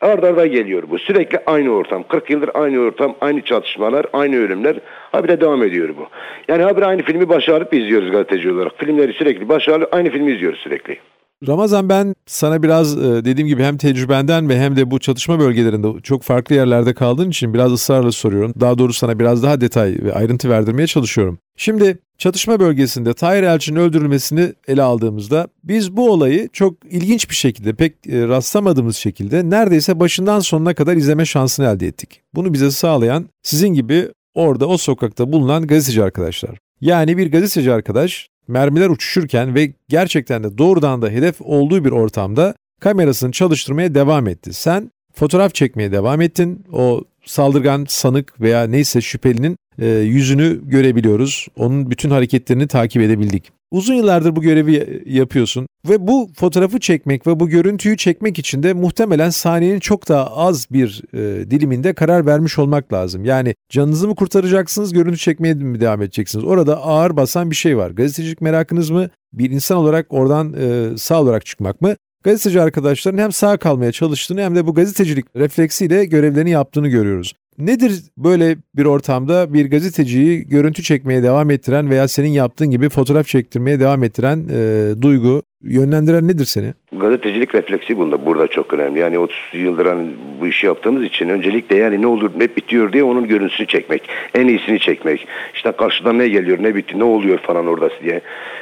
Arda 0.00 0.26
arda 0.26 0.46
geliyor 0.46 0.82
bu. 0.90 0.98
Sürekli 0.98 1.38
aynı 1.46 1.70
ortam. 1.70 2.02
40 2.02 2.30
yıldır 2.30 2.50
aynı 2.54 2.78
ortam, 2.78 3.14
aynı 3.20 3.40
çatışmalar, 3.40 4.06
aynı 4.12 4.36
ölümler. 4.36 4.76
Habire 5.12 5.40
devam 5.40 5.62
ediyor 5.62 5.88
bu. 5.88 6.06
Yani 6.48 6.62
habire 6.62 6.84
aynı 6.84 7.02
filmi 7.02 7.28
başa 7.28 7.56
alıp 7.56 7.74
izliyoruz 7.74 8.10
gazeteci 8.10 8.52
olarak. 8.52 8.72
Filmleri 8.78 9.12
sürekli 9.12 9.48
başa 9.48 9.74
alıp 9.74 9.94
aynı 9.94 10.10
filmi 10.10 10.32
izliyoruz 10.32 10.58
sürekli. 10.58 10.98
Ramazan 11.46 11.88
ben 11.88 12.14
sana 12.26 12.62
biraz 12.62 12.98
e, 12.98 13.24
dediğim 13.24 13.48
gibi 13.48 13.62
hem 13.62 13.76
tecrübenden 13.76 14.48
ve 14.48 14.60
hem 14.60 14.76
de 14.76 14.90
bu 14.90 14.98
çatışma 14.98 15.38
bölgelerinde 15.38 16.00
çok 16.02 16.22
farklı 16.22 16.54
yerlerde 16.54 16.94
kaldığın 16.94 17.30
için 17.30 17.54
biraz 17.54 17.72
ısrarla 17.72 18.12
soruyorum. 18.12 18.54
Daha 18.60 18.78
doğrusu 18.78 18.98
sana 18.98 19.18
biraz 19.18 19.42
daha 19.42 19.60
detay 19.60 19.98
ve 20.02 20.14
ayrıntı 20.14 20.50
verdirmeye 20.50 20.86
çalışıyorum. 20.86 21.38
Şimdi 21.56 21.98
çatışma 22.18 22.60
bölgesinde 22.60 23.14
Tahir 23.14 23.42
Elçi'nin 23.42 23.80
öldürülmesini 23.80 24.52
ele 24.68 24.82
aldığımızda 24.82 25.48
biz 25.64 25.96
bu 25.96 26.10
olayı 26.10 26.48
çok 26.52 26.74
ilginç 26.90 27.30
bir 27.30 27.34
şekilde 27.34 27.72
pek 27.72 27.92
e, 28.08 28.28
rastlamadığımız 28.28 28.96
şekilde 28.96 29.50
neredeyse 29.50 30.00
başından 30.00 30.40
sonuna 30.40 30.74
kadar 30.74 30.96
izleme 30.96 31.24
şansını 31.24 31.66
elde 31.66 31.86
ettik. 31.86 32.20
Bunu 32.34 32.52
bize 32.52 32.70
sağlayan 32.70 33.28
sizin 33.42 33.68
gibi 33.68 34.08
orada 34.34 34.68
o 34.68 34.76
sokakta 34.76 35.32
bulunan 35.32 35.66
gazeteci 35.66 36.04
arkadaşlar. 36.04 36.58
Yani 36.80 37.16
bir 37.16 37.32
gazeteci 37.32 37.72
arkadaş 37.72 38.28
mermiler 38.48 38.88
uçuşurken 38.88 39.54
ve 39.54 39.72
gerçekten 39.88 40.44
de 40.44 40.58
doğrudan 40.58 41.02
da 41.02 41.08
hedef 41.08 41.36
olduğu 41.40 41.84
bir 41.84 41.90
ortamda 41.90 42.54
kamerasını 42.80 43.32
çalıştırmaya 43.32 43.94
devam 43.94 44.28
etti. 44.28 44.52
Sen 44.52 44.90
fotoğraf 45.14 45.54
çekmeye 45.54 45.92
devam 45.92 46.20
ettin. 46.20 46.64
O 46.72 47.04
saldırgan 47.24 47.86
sanık 47.88 48.40
veya 48.40 48.62
neyse 48.66 49.00
şüphelinin 49.00 49.56
e, 49.78 49.86
yüzünü 49.86 50.60
görebiliyoruz. 50.68 51.48
Onun 51.56 51.90
bütün 51.90 52.10
hareketlerini 52.10 52.66
takip 52.68 53.02
edebildik. 53.02 53.57
Uzun 53.70 53.94
yıllardır 53.94 54.36
bu 54.36 54.42
görevi 54.42 55.02
yapıyorsun 55.06 55.66
ve 55.88 56.06
bu 56.06 56.30
fotoğrafı 56.36 56.80
çekmek 56.80 57.26
ve 57.26 57.40
bu 57.40 57.48
görüntüyü 57.48 57.96
çekmek 57.96 58.38
için 58.38 58.62
de 58.62 58.72
muhtemelen 58.72 59.30
saniyenin 59.30 59.80
çok 59.80 60.08
daha 60.08 60.36
az 60.36 60.66
bir 60.70 61.02
e, 61.12 61.50
diliminde 61.50 61.92
karar 61.92 62.26
vermiş 62.26 62.58
olmak 62.58 62.92
lazım. 62.92 63.24
Yani 63.24 63.54
canınızı 63.68 64.08
mı 64.08 64.14
kurtaracaksınız, 64.14 64.92
görüntü 64.92 65.18
çekmeye 65.18 65.54
mi 65.54 65.80
devam 65.80 66.02
edeceksiniz? 66.02 66.44
Orada 66.44 66.82
ağır 66.82 67.16
basan 67.16 67.50
bir 67.50 67.56
şey 67.56 67.76
var. 67.76 67.90
Gazetecilik 67.90 68.40
merakınız 68.40 68.90
mı? 68.90 69.08
Bir 69.32 69.50
insan 69.50 69.78
olarak 69.78 70.06
oradan 70.10 70.52
e, 70.52 70.98
sağ 70.98 71.20
olarak 71.20 71.46
çıkmak 71.46 71.80
mı? 71.80 71.96
Gazeteci 72.24 72.60
arkadaşların 72.60 73.18
hem 73.18 73.32
sağ 73.32 73.56
kalmaya 73.56 73.92
çalıştığını 73.92 74.40
hem 74.40 74.56
de 74.56 74.66
bu 74.66 74.74
gazetecilik 74.74 75.36
refleksiyle 75.36 76.04
görevlerini 76.04 76.50
yaptığını 76.50 76.88
görüyoruz. 76.88 77.34
Nedir 77.58 77.92
böyle 78.16 78.56
bir 78.76 78.84
ortamda 78.84 79.54
bir 79.54 79.70
gazeteciyi 79.70 80.48
görüntü 80.48 80.82
çekmeye 80.82 81.22
devam 81.22 81.50
ettiren 81.50 81.90
veya 81.90 82.08
senin 82.08 82.28
yaptığın 82.28 82.70
gibi 82.70 82.88
fotoğraf 82.88 83.26
çektirmeye 83.26 83.80
devam 83.80 84.04
ettiren 84.04 84.38
e, 84.52 85.02
duygu, 85.02 85.42
yönlendiren 85.62 86.28
nedir 86.28 86.44
seni? 86.44 86.74
Gazetecilik 86.92 87.54
refleksi 87.54 87.96
bunda 87.98 88.26
burada 88.26 88.46
çok 88.46 88.74
önemli. 88.74 88.98
Yani 88.98 89.18
30 89.18 89.36
yıldır 89.52 89.86
hani 89.86 90.08
bu 90.40 90.46
işi 90.46 90.66
yaptığımız 90.66 91.04
için 91.04 91.28
öncelikle 91.28 91.76
yani 91.76 92.02
ne 92.02 92.06
olur 92.06 92.30
ne 92.36 92.56
bitiyor 92.56 92.92
diye 92.92 93.04
onun 93.04 93.28
görüntüsünü 93.28 93.66
çekmek. 93.66 94.08
En 94.34 94.48
iyisini 94.48 94.80
çekmek. 94.80 95.26
İşte 95.54 95.72
karşıdan 95.72 96.18
ne 96.18 96.28
geliyor 96.28 96.58
ne 96.62 96.74
bitti 96.74 96.98
ne 96.98 97.04
oluyor 97.04 97.38
falan 97.38 97.66
orada 97.66 97.90
diye. 98.02 98.20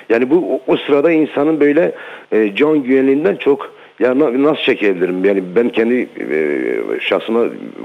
Yani 0.08 0.30
bu 0.30 0.54
o, 0.54 0.60
o 0.66 0.76
sırada 0.76 1.10
insanın 1.10 1.60
böyle 1.60 1.92
e, 2.32 2.54
can 2.54 2.82
güvenliğinden 2.82 3.36
çok 3.36 3.75
ya 4.00 4.18
nasıl 4.18 4.62
çekebilirim? 4.62 5.24
Yani 5.24 5.42
ben 5.56 5.68
kendi 5.68 6.08
e, 6.30 6.80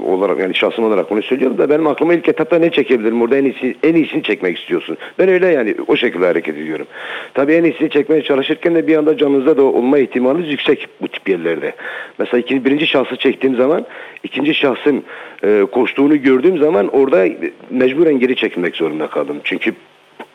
olarak 0.04 0.38
yani 0.38 0.54
şahsım 0.54 0.84
olarak 0.84 1.10
bunu 1.10 1.22
söylüyorum 1.22 1.58
da 1.58 1.70
benim 1.70 1.86
aklıma 1.86 2.14
ilk 2.14 2.28
etapta 2.28 2.58
ne 2.58 2.70
çekebilirim? 2.70 3.22
Orada 3.22 3.36
en 3.36 3.44
iyisi 3.44 3.76
en 3.82 3.94
iyisini 3.94 4.22
çekmek 4.22 4.58
istiyorsun. 4.58 4.96
Ben 5.18 5.28
öyle 5.28 5.46
yani 5.46 5.74
o 5.86 5.96
şekilde 5.96 6.26
hareket 6.26 6.56
ediyorum. 6.56 6.86
Tabii 7.34 7.52
en 7.52 7.64
iyisini 7.64 7.90
çekmeye 7.90 8.22
çalışırken 8.22 8.74
de 8.74 8.86
bir 8.86 8.96
anda 8.96 9.16
canınızda 9.16 9.56
da 9.56 9.62
olma 9.62 9.98
ihtimaliniz 9.98 10.50
yüksek 10.50 10.88
bu 11.00 11.08
tip 11.08 11.28
yerlerde. 11.28 11.72
Mesela 12.18 12.40
ikinci, 12.40 12.64
birinci 12.64 12.86
şahsı 12.86 13.16
çektiğim 13.16 13.56
zaman 13.56 13.86
ikinci 14.22 14.54
şahsın 14.54 15.04
e, 15.44 15.66
koştuğunu 15.72 16.22
gördüğüm 16.22 16.58
zaman 16.58 16.88
orada 16.88 17.28
mecburen 17.70 18.18
geri 18.18 18.36
çekilmek 18.36 18.76
zorunda 18.76 19.06
kaldım. 19.06 19.40
Çünkü 19.44 19.72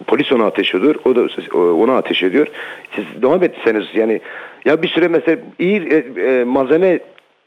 polis 0.07 0.31
ona 0.31 0.45
ateş 0.45 0.75
ediyor, 0.75 0.95
o 1.05 1.15
da 1.15 1.27
ona 1.53 1.97
ateş 1.97 2.23
ediyor. 2.23 2.47
Siz 2.95 3.21
devam 3.21 3.43
etseniz 3.43 3.85
yani 3.93 4.21
ya 4.65 4.81
bir 4.81 4.87
süre 4.87 5.07
mesela 5.07 5.37
iyi 5.59 5.81
e, 5.81 6.21
e, 6.21 6.43
malzeme 6.43 6.99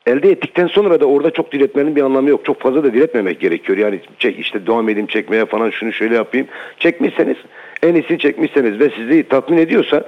elde 0.07 0.31
ettikten 0.31 0.67
sonra 0.67 1.01
da 1.01 1.07
orada 1.07 1.31
çok 1.31 1.53
diretmenin 1.53 1.97
bir 1.97 2.03
anlamı 2.03 2.29
yok. 2.29 2.45
Çok 2.45 2.61
fazla 2.61 2.85
da 2.85 2.95
diretmemek 2.95 3.41
gerekiyor. 3.41 3.79
Yani 3.79 4.01
çek 4.19 4.39
işte 4.39 4.67
devam 4.67 4.89
edeyim 4.89 5.07
çekmeye 5.07 5.47
falan 5.47 5.71
şunu 5.71 5.93
şöyle 5.93 6.15
yapayım. 6.15 6.47
Çekmişseniz 6.79 7.37
en 7.83 7.95
iyisini 7.95 8.19
çekmişseniz 8.19 8.81
ve 8.81 8.91
sizi 8.97 9.23
tatmin 9.23 9.59
ediyorsa 9.59 10.05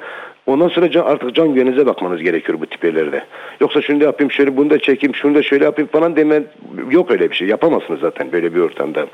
Ondan 0.46 0.68
sonra 0.68 0.90
can, 0.90 1.04
artık 1.04 1.34
can 1.34 1.54
güveninize 1.54 1.86
bakmanız 1.86 2.22
gerekiyor 2.22 2.60
bu 2.60 2.66
tip 2.66 2.84
yerlerde. 2.84 3.24
Yoksa 3.60 3.82
şunu 3.82 4.00
da 4.00 4.04
yapayım, 4.04 4.30
şöyle 4.30 4.56
bunu 4.56 4.70
da 4.70 4.78
çekeyim, 4.78 5.14
şunu 5.14 5.34
da 5.34 5.42
şöyle 5.42 5.64
yapayım 5.64 5.88
falan 5.92 6.16
demen 6.16 6.44
yok 6.90 7.10
öyle 7.10 7.30
bir 7.30 7.36
şey. 7.36 7.48
Yapamazsınız 7.48 8.00
zaten 8.00 8.32
böyle 8.32 8.54
bir 8.54 8.60
ortamda. 8.60 9.06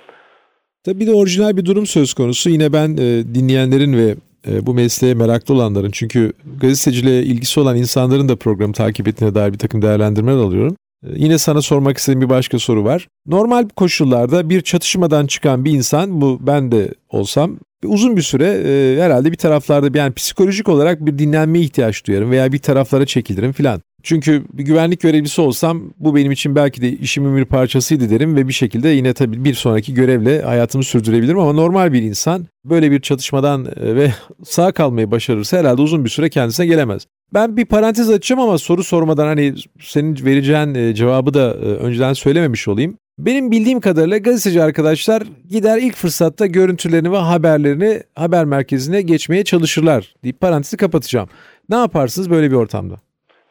Tabii 0.84 1.00
bir 1.00 1.06
de 1.06 1.14
orijinal 1.14 1.56
bir 1.56 1.64
durum 1.64 1.86
söz 1.86 2.14
konusu. 2.14 2.50
Yine 2.50 2.72
ben 2.72 2.96
e, 2.96 3.34
dinleyenlerin 3.34 3.92
ve 3.92 4.16
e, 4.48 4.66
bu 4.66 4.74
mesleğe 4.74 5.14
meraklı 5.14 5.54
olanların 5.54 5.90
çünkü 5.90 6.32
gazeteciliğe 6.60 7.22
ilgisi 7.22 7.60
olan 7.60 7.76
insanların 7.76 8.28
da 8.28 8.36
programı 8.36 8.72
takip 8.72 9.08
ettiğine 9.08 9.34
dair 9.34 9.52
bir 9.52 9.58
takım 9.58 9.82
değerlendirmeler 9.82 10.36
alıyorum. 10.36 10.76
E, 11.06 11.08
yine 11.16 11.38
sana 11.38 11.62
sormak 11.62 11.98
istediğim 11.98 12.20
bir 12.20 12.28
başka 12.28 12.58
soru 12.58 12.84
var. 12.84 13.08
Normal 13.26 13.68
koşullarda 13.68 14.50
bir 14.50 14.60
çatışmadan 14.60 15.26
çıkan 15.26 15.64
bir 15.64 15.72
insan, 15.72 16.20
bu 16.20 16.38
ben 16.40 16.72
de 16.72 16.94
olsam 17.10 17.58
uzun 17.84 18.16
bir 18.16 18.22
süre 18.22 18.46
e, 18.46 19.02
herhalde 19.02 19.32
bir 19.32 19.36
taraflarda 19.36 19.98
yani 19.98 20.14
psikolojik 20.14 20.68
olarak 20.68 21.06
bir 21.06 21.18
dinlenmeye 21.18 21.64
ihtiyaç 21.64 22.06
duyarım 22.06 22.30
veya 22.30 22.52
bir 22.52 22.58
taraflara 22.58 23.06
çekilirim 23.06 23.52
filan. 23.52 23.82
Çünkü 24.02 24.44
bir 24.52 24.62
güvenlik 24.62 25.00
görevlisi 25.00 25.40
olsam 25.40 25.82
bu 25.98 26.16
benim 26.16 26.32
için 26.32 26.56
belki 26.56 26.82
de 26.82 26.92
işimin 26.92 27.36
bir 27.36 27.44
parçasıydı 27.44 28.10
derim 28.10 28.36
ve 28.36 28.48
bir 28.48 28.52
şekilde 28.52 28.88
yine 28.88 29.14
tabii 29.14 29.44
bir 29.44 29.54
sonraki 29.54 29.94
görevle 29.94 30.42
hayatımı 30.42 30.84
sürdürebilirim 30.84 31.38
ama 31.38 31.52
normal 31.52 31.92
bir 31.92 32.02
insan 32.02 32.46
böyle 32.64 32.90
bir 32.90 33.00
çatışmadan 33.00 33.64
e, 33.64 33.96
ve 33.96 34.12
sağ 34.44 34.72
kalmayı 34.72 35.10
başarırsa 35.10 35.58
herhalde 35.58 35.82
uzun 35.82 36.04
bir 36.04 36.10
süre 36.10 36.30
kendisine 36.30 36.66
gelemez. 36.66 37.06
Ben 37.34 37.56
bir 37.56 37.64
parantez 37.64 38.10
açacağım 38.10 38.40
ama 38.40 38.58
soru 38.58 38.84
sormadan 38.84 39.26
hani 39.26 39.54
senin 39.80 40.24
vereceğin 40.24 40.74
e, 40.74 40.94
cevabı 40.94 41.34
da 41.34 41.50
e, 41.50 41.64
önceden 41.64 42.12
söylememiş 42.12 42.68
olayım. 42.68 42.98
Benim 43.18 43.50
bildiğim 43.50 43.80
kadarıyla 43.80 44.18
gazeteci 44.18 44.62
arkadaşlar 44.62 45.22
gider 45.48 45.78
ilk 45.78 45.96
fırsatta 45.96 46.46
görüntülerini 46.46 47.12
ve 47.12 47.16
haberlerini 47.16 48.02
haber 48.14 48.44
merkezine 48.44 49.02
geçmeye 49.02 49.44
çalışırlar 49.44 50.14
deyip 50.24 50.40
parantezi 50.40 50.76
kapatacağım. 50.76 51.28
Ne 51.68 51.76
yaparsınız 51.76 52.30
böyle 52.30 52.50
bir 52.50 52.56
ortamda? 52.56 53.07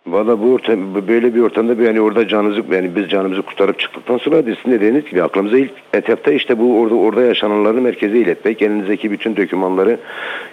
Valla 0.07 0.41
bu 0.41 0.53
ortam, 0.53 1.07
böyle 1.07 1.35
bir 1.35 1.41
ortamda 1.41 1.83
yani 1.83 2.01
orada 2.01 2.27
canınızı 2.27 2.63
yani 2.71 2.95
biz 2.95 3.09
canımızı 3.09 3.41
kurtarıp 3.41 3.79
çıktıktan 3.79 4.17
sonra 4.17 4.43
sizin 4.43 4.71
dediğiniz 4.71 5.05
gibi 5.05 5.23
aklımıza 5.23 5.57
ilk 5.57 5.71
etapta 5.93 6.31
işte 6.31 6.59
bu 6.59 6.79
orada 6.79 6.95
orada 6.95 7.21
yaşananları 7.21 7.81
merkeze 7.81 8.17
iletmek, 8.17 8.61
elinizdeki 8.61 9.11
bütün 9.11 9.37
dokümanları 9.37 9.97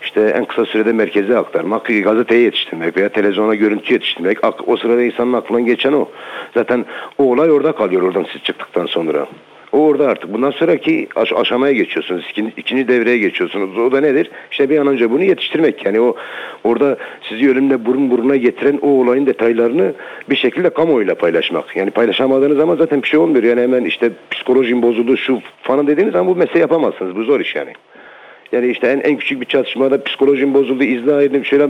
işte 0.02 0.20
en 0.20 0.44
kısa 0.44 0.64
sürede 0.64 0.92
merkeze 0.92 1.38
aktarmak, 1.38 1.86
gazeteye 1.86 2.40
yetiştirmek 2.40 2.96
veya 2.96 3.08
televizyona 3.08 3.54
görüntü 3.54 3.92
yetiştirmek. 3.92 4.38
O 4.66 4.76
sırada 4.76 5.02
insanın 5.02 5.32
aklına 5.32 5.60
geçen 5.60 5.92
o. 5.92 6.08
Zaten 6.54 6.84
o 7.18 7.32
olay 7.32 7.50
orada 7.50 7.72
kalıyor 7.72 8.02
oradan 8.02 8.26
siz 8.32 8.42
çıktıktan 8.42 8.86
sonra. 8.86 9.26
O 9.74 9.78
orada 9.78 10.08
artık. 10.08 10.32
Bundan 10.32 10.50
sonraki 10.50 11.08
aş- 11.16 11.32
aşamaya 11.32 11.72
geçiyorsunuz. 11.72 12.26
İkinci, 12.30 12.52
ikinci 12.56 12.88
devreye 12.88 13.18
geçiyorsunuz. 13.18 13.78
O 13.78 13.92
da 13.92 14.00
nedir? 14.00 14.30
İşte 14.50 14.70
bir 14.70 14.78
an 14.78 14.86
önce 14.86 15.10
bunu 15.10 15.24
yetiştirmek. 15.24 15.84
Yani 15.84 16.00
o 16.00 16.16
orada 16.64 16.96
sizi 17.28 17.50
ölümle 17.50 17.86
burun 17.86 18.10
buruna 18.10 18.36
getiren 18.36 18.78
o 18.82 18.88
olayın 18.88 19.26
detaylarını 19.26 19.92
bir 20.30 20.36
şekilde 20.36 20.70
kamuoyuyla 20.70 21.14
paylaşmak. 21.14 21.76
Yani 21.76 21.90
paylaşamadığınız 21.90 22.56
zaman 22.56 22.76
zaten 22.76 23.02
bir 23.02 23.08
şey 23.08 23.20
olmuyor. 23.20 23.42
Yani 23.44 23.60
hemen 23.60 23.84
işte 23.84 24.10
psikolojim 24.30 24.82
bozuldu 24.82 25.16
şu 25.16 25.40
falan 25.62 25.86
dediğiniz 25.86 26.12
zaman 26.12 26.26
bu 26.26 26.36
mesleği 26.36 26.60
yapamazsınız. 26.60 27.16
Bu 27.16 27.24
zor 27.24 27.40
iş 27.40 27.54
yani. 27.54 27.72
Yani 28.52 28.66
işte 28.66 28.86
en, 28.86 29.00
en 29.00 29.16
küçük 29.16 29.40
bir 29.40 29.46
çatışmada 29.46 30.04
psikolojim 30.04 30.54
bozuldu, 30.54 30.84
izah 30.84 31.22
edin, 31.22 31.42
şöyle 31.42 31.68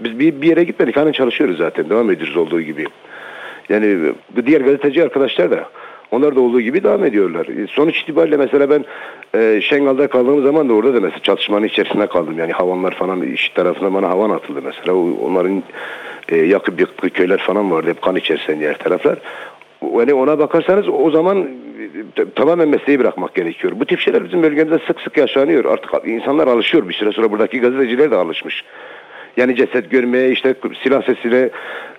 biz 0.00 0.18
bir, 0.18 0.42
bir 0.42 0.48
yere 0.48 0.64
gitmedik. 0.64 0.96
Hani 0.96 1.12
çalışıyoruz 1.12 1.56
zaten. 1.56 1.90
Devam 1.90 2.10
ediyoruz 2.10 2.36
olduğu 2.36 2.60
gibi. 2.60 2.84
Yani 3.68 4.12
diğer 4.46 4.60
gazeteci 4.60 5.02
arkadaşlar 5.02 5.50
da 5.50 5.68
onlar 6.10 6.36
da 6.36 6.40
olduğu 6.40 6.60
gibi 6.60 6.82
devam 6.82 7.04
ediyorlar. 7.04 7.46
E, 7.46 7.66
sonuç 7.66 8.00
itibariyle 8.00 8.36
mesela 8.36 8.70
ben 8.70 8.84
e, 9.34 9.60
Şengal'da 9.60 10.06
kaldığım 10.06 10.42
zaman 10.42 10.68
da 10.68 10.72
orada 10.72 10.94
da 10.94 11.00
mesela 11.00 11.22
çatışmanın 11.22 11.66
içerisinde 11.66 12.06
kaldım. 12.06 12.38
Yani 12.38 12.52
havanlar 12.52 12.94
falan 12.94 13.22
iş 13.22 13.48
tarafına 13.48 13.94
bana 13.94 14.08
havan 14.08 14.30
atıldı 14.30 14.60
mesela. 14.64 14.94
Onların 14.96 15.62
e, 16.28 16.36
yakıp 16.36 16.80
yıktığı 16.80 17.10
köyler 17.10 17.38
falan 17.38 17.70
vardı. 17.70 17.90
Hep 17.90 18.02
kan 18.02 18.16
içerisinde 18.16 18.58
diğer 18.58 18.78
taraflar. 18.78 19.18
Yani 19.82 20.14
ona 20.14 20.38
bakarsanız 20.38 20.88
o 20.88 21.10
zaman 21.10 21.48
e, 22.18 22.24
tamamen 22.34 22.68
mesleği 22.68 22.98
bırakmak 22.98 23.34
gerekiyor. 23.34 23.72
Bu 23.76 23.84
tip 23.84 24.00
şeyler 24.00 24.24
bizim 24.24 24.42
bölgemizde 24.42 24.78
sık 24.86 25.00
sık 25.00 25.16
yaşanıyor. 25.16 25.64
Artık 25.64 25.90
insanlar 26.06 26.48
alışıyor 26.48 26.88
bir 26.88 26.94
süre 26.94 27.12
sonra 27.12 27.30
buradaki 27.30 27.60
gazeteciler 27.60 28.10
de 28.10 28.16
alışmış. 28.16 28.64
Yani 29.36 29.56
ceset 29.56 29.90
görmeye 29.90 30.30
işte 30.30 30.54
silah 30.82 31.02
sesine, 31.02 31.50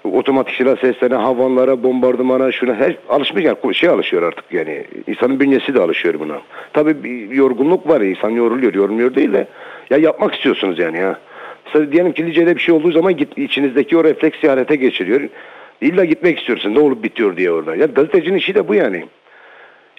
otomatik 0.03 0.55
silah 0.55 0.77
seslerine, 0.77 1.15
havanlara, 1.15 1.83
bombardımana 1.83 2.51
şuna 2.51 2.75
her 2.75 2.95
alışmış 3.09 3.43
yani 3.43 3.75
şey 3.75 3.89
alışıyor 3.89 4.23
artık 4.23 4.45
yani. 4.51 4.85
insanın 5.07 5.39
bünyesi 5.39 5.73
de 5.73 5.81
alışıyor 5.81 6.19
buna. 6.19 6.41
Tabii 6.73 7.03
bir 7.03 7.29
yorgunluk 7.29 7.89
var 7.89 8.01
insan 8.01 8.29
yoruluyor, 8.29 8.73
yorulmuyor 8.73 9.15
değil 9.15 9.33
de 9.33 9.47
ya 9.89 9.97
yapmak 9.97 10.35
istiyorsunuz 10.35 10.79
yani 10.79 10.97
ya. 10.97 11.19
Mesela 11.65 11.91
diyelim 11.91 12.11
ki 12.11 12.25
Lice'de 12.25 12.55
bir 12.55 12.61
şey 12.61 12.75
olduğu 12.75 12.91
zaman 12.91 13.17
git, 13.17 13.37
içinizdeki 13.37 13.97
o 13.97 14.03
refleksi 14.03 14.49
harekete 14.49 14.75
geçiriyor. 14.75 15.21
İlla 15.81 16.05
gitmek 16.05 16.39
istiyorsun 16.39 16.75
ne 16.75 16.79
olup 16.79 17.03
bitiyor 17.03 17.37
diye 17.37 17.51
orada. 17.51 17.75
Ya 17.75 17.85
gazetecinin 17.85 18.37
işi 18.37 18.55
de 18.55 18.67
bu 18.67 18.75
yani. 18.75 19.05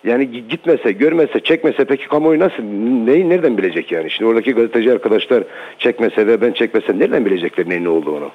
Yani 0.05 0.49
gitmese, 0.49 0.93
görmese, 0.93 1.41
çekmese 1.45 1.85
peki 1.85 2.09
kamuoyu 2.09 2.41
nasıl, 2.41 2.63
neyi 3.07 3.29
nereden 3.29 3.59
bilecek 3.59 3.93
yani? 3.93 4.11
Şimdi 4.11 4.31
oradaki 4.31 4.53
gazeteci 4.53 4.93
arkadaşlar 4.93 5.45
çekmese 5.79 6.27
ve 6.27 6.41
ben 6.41 6.53
çekmese 6.53 6.99
nereden 6.99 7.27
bilecekler 7.27 7.69
neyin 7.69 7.85
ne 7.85 7.89
olduğunu? 7.89 8.31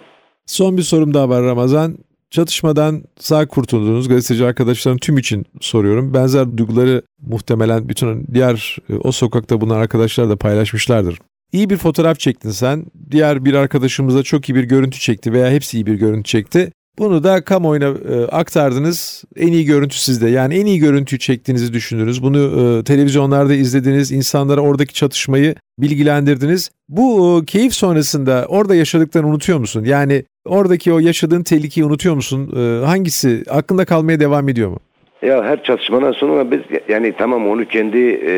Son 0.46 0.78
bir 0.78 0.82
sorum 0.82 1.14
daha 1.14 1.30
var 1.30 1.44
Ramazan. 1.44 1.98
Çatışmadan 2.30 3.04
sağ 3.20 3.48
kurtulduğunuz 3.48 4.10
gazeteci 4.10 4.46
arkadaşların 4.46 4.98
tüm 4.98 5.18
için 5.18 5.46
soruyorum. 5.62 6.14
Benzer 6.14 6.58
duyguları 6.58 7.02
muhtemelen 7.22 7.90
bütün 7.90 8.28
diğer 8.34 8.78
e, 8.90 8.96
o 8.96 9.12
sokakta 9.12 9.62
bulunan 9.62 9.80
arkadaşlar 9.80 10.30
da 10.30 10.36
paylaşmışlardır. 10.36 11.18
İyi 11.52 11.70
bir 11.70 11.78
fotoğraf 11.78 12.20
çektin 12.20 12.50
sen. 12.50 12.86
Diğer 13.12 13.46
bir 13.46 13.54
arkadaşımız 13.54 14.16
da 14.16 14.24
çok 14.24 14.50
iyi 14.50 14.56
bir 14.56 14.64
görüntü 14.64 15.00
çekti 15.00 15.34
veya 15.34 15.52
hepsi 15.52 15.78
iyi 15.78 15.86
bir 15.86 15.94
görüntü 15.96 16.24
çekti. 16.24 16.72
Bunu 17.00 17.24
da 17.24 17.44
kamuoyuna 17.44 17.86
e, 17.86 18.26
aktardınız. 18.26 19.24
En 19.36 19.52
iyi 19.52 19.66
görüntü 19.66 19.98
sizde. 19.98 20.30
Yani 20.30 20.56
en 20.56 20.66
iyi 20.66 20.80
görüntüyü 20.80 21.20
çektiğinizi 21.20 21.74
düşündünüz. 21.74 22.24
Bunu 22.24 22.40
e, 22.40 22.84
televizyonlarda 22.84 23.54
izlediniz. 23.54 24.12
insanlara 24.12 24.62
oradaki 24.62 24.94
çatışmayı 24.94 25.56
bilgilendirdiniz. 25.80 26.72
Bu 26.90 27.40
e, 27.42 27.46
keyif 27.46 27.74
sonrasında 27.74 28.46
orada 28.50 28.76
yaşadıklarını 28.76 29.30
unutuyor 29.30 29.60
musun? 29.60 29.84
Yani 29.86 30.24
oradaki 30.46 30.94
o 30.94 31.00
yaşadığın 31.00 31.44
tehlikeyi 31.44 31.86
unutuyor 31.86 32.16
musun? 32.16 32.54
E, 32.56 32.86
hangisi 32.86 33.44
aklında 33.50 33.86
kalmaya 33.86 34.20
devam 34.20 34.50
ediyor 34.50 34.70
mu? 34.70 34.80
Ya 35.22 35.44
her 35.44 35.64
çatışmadan 35.64 36.12
sonra 36.12 36.52
biz 36.52 36.60
yani 36.90 37.14
tamam 37.18 37.48
onu 37.48 37.66
kendi 37.66 37.98
e, 37.98 38.34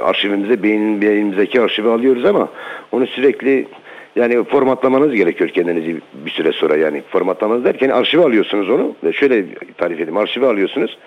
arşivimize, 0.00 0.62
beynimizdeki 0.62 1.60
arşive 1.60 1.90
alıyoruz 1.90 2.24
ama 2.24 2.48
onu 2.92 3.06
sürekli 3.06 3.66
yani 4.16 4.44
formatlamanız 4.44 5.14
gerekiyor 5.14 5.50
kendinizi 5.50 5.96
bir 6.12 6.30
süre 6.30 6.52
sonra 6.52 6.76
yani 6.76 7.02
formatlamanız 7.10 7.64
derken 7.64 7.88
arşive 7.88 8.22
alıyorsunuz 8.22 8.70
onu 8.70 8.94
ve 9.04 9.12
şöyle 9.12 9.44
tarif 9.78 10.00
edeyim 10.00 10.16
arşive 10.16 10.46
alıyorsunuz 10.46 10.98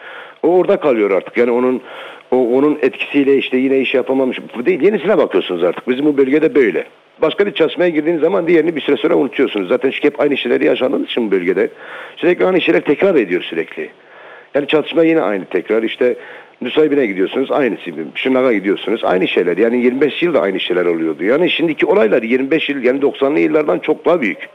o 0.44 0.48
orada 0.48 0.78
kalıyor 0.78 1.12
artık 1.12 1.38
yani 1.38 1.52
onun 1.52 1.82
o 2.32 2.38
onun 2.38 2.80
etkisiyle 2.82 3.38
işte 3.38 3.58
yine 3.58 3.80
iş 3.80 3.94
yapamamış 3.94 4.40
bu 4.58 4.66
değil 4.66 4.82
yenisine 4.82 5.18
bakıyorsunuz 5.18 5.64
artık 5.64 5.88
bizim 5.88 6.06
bu 6.06 6.18
bölgede 6.18 6.56
böyle. 6.56 6.86
Başka 7.22 7.46
bir 7.46 7.52
çalışmaya 7.52 7.90
girdiğiniz 7.90 8.22
zaman 8.22 8.48
diğerini 8.48 8.76
bir 8.76 8.82
süre 8.82 8.98
sonra 8.98 9.16
unutuyorsunuz. 9.16 9.70
Zaten 9.70 9.92
çünkü 9.92 10.08
hep 10.08 10.20
aynı 10.20 10.38
şeyleri 10.38 10.66
yaşadığınız 10.66 11.06
için 11.06 11.28
bu 11.28 11.32
bölgede. 11.32 11.70
Sürekli 12.16 12.46
aynı 12.46 12.62
şeyler 12.62 12.82
tekrar 12.82 13.16
ediyor 13.16 13.42
sürekli. 13.42 13.90
Yani 14.56 14.68
çatışma 14.68 15.04
yine 15.04 15.22
aynı 15.22 15.46
tekrar. 15.46 15.84
İşte 15.84 16.16
Nusaybin'e 16.62 17.06
gidiyorsunuz 17.06 17.52
aynısı. 17.52 17.92
Şırnak'a 18.16 18.54
gidiyorsunuz 18.54 19.04
aynı 19.04 19.28
şeyler. 19.28 19.58
Yani 19.58 19.84
25 19.84 20.24
yılda 20.24 20.42
aynı 20.42 20.60
şeyler 20.60 20.86
oluyordu. 20.86 21.24
Yani 21.24 21.50
şimdiki 21.50 21.86
olaylar 21.86 22.24
25 22.24 22.70
yıl 22.70 22.84
yani 22.84 23.00
90'lı 23.00 23.40
yıllardan 23.40 23.80
çok 23.80 24.06
daha 24.06 24.22
büyük. 24.22 24.50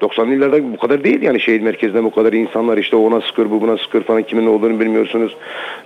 90'lı 0.00 0.32
yıllarda 0.32 0.72
bu 0.72 0.76
kadar 0.76 1.04
değil 1.04 1.22
yani 1.22 1.40
şehir 1.40 1.60
merkezinde 1.60 2.04
bu 2.04 2.10
kadar 2.10 2.32
insanlar 2.32 2.78
işte 2.78 2.96
ona 2.96 3.20
sıkır 3.20 3.50
bu 3.50 3.60
buna 3.60 3.76
sıkır 3.76 4.02
falan 4.02 4.22
kimin 4.22 4.46
olduğunu 4.46 4.80
bilmiyorsunuz. 4.80 5.36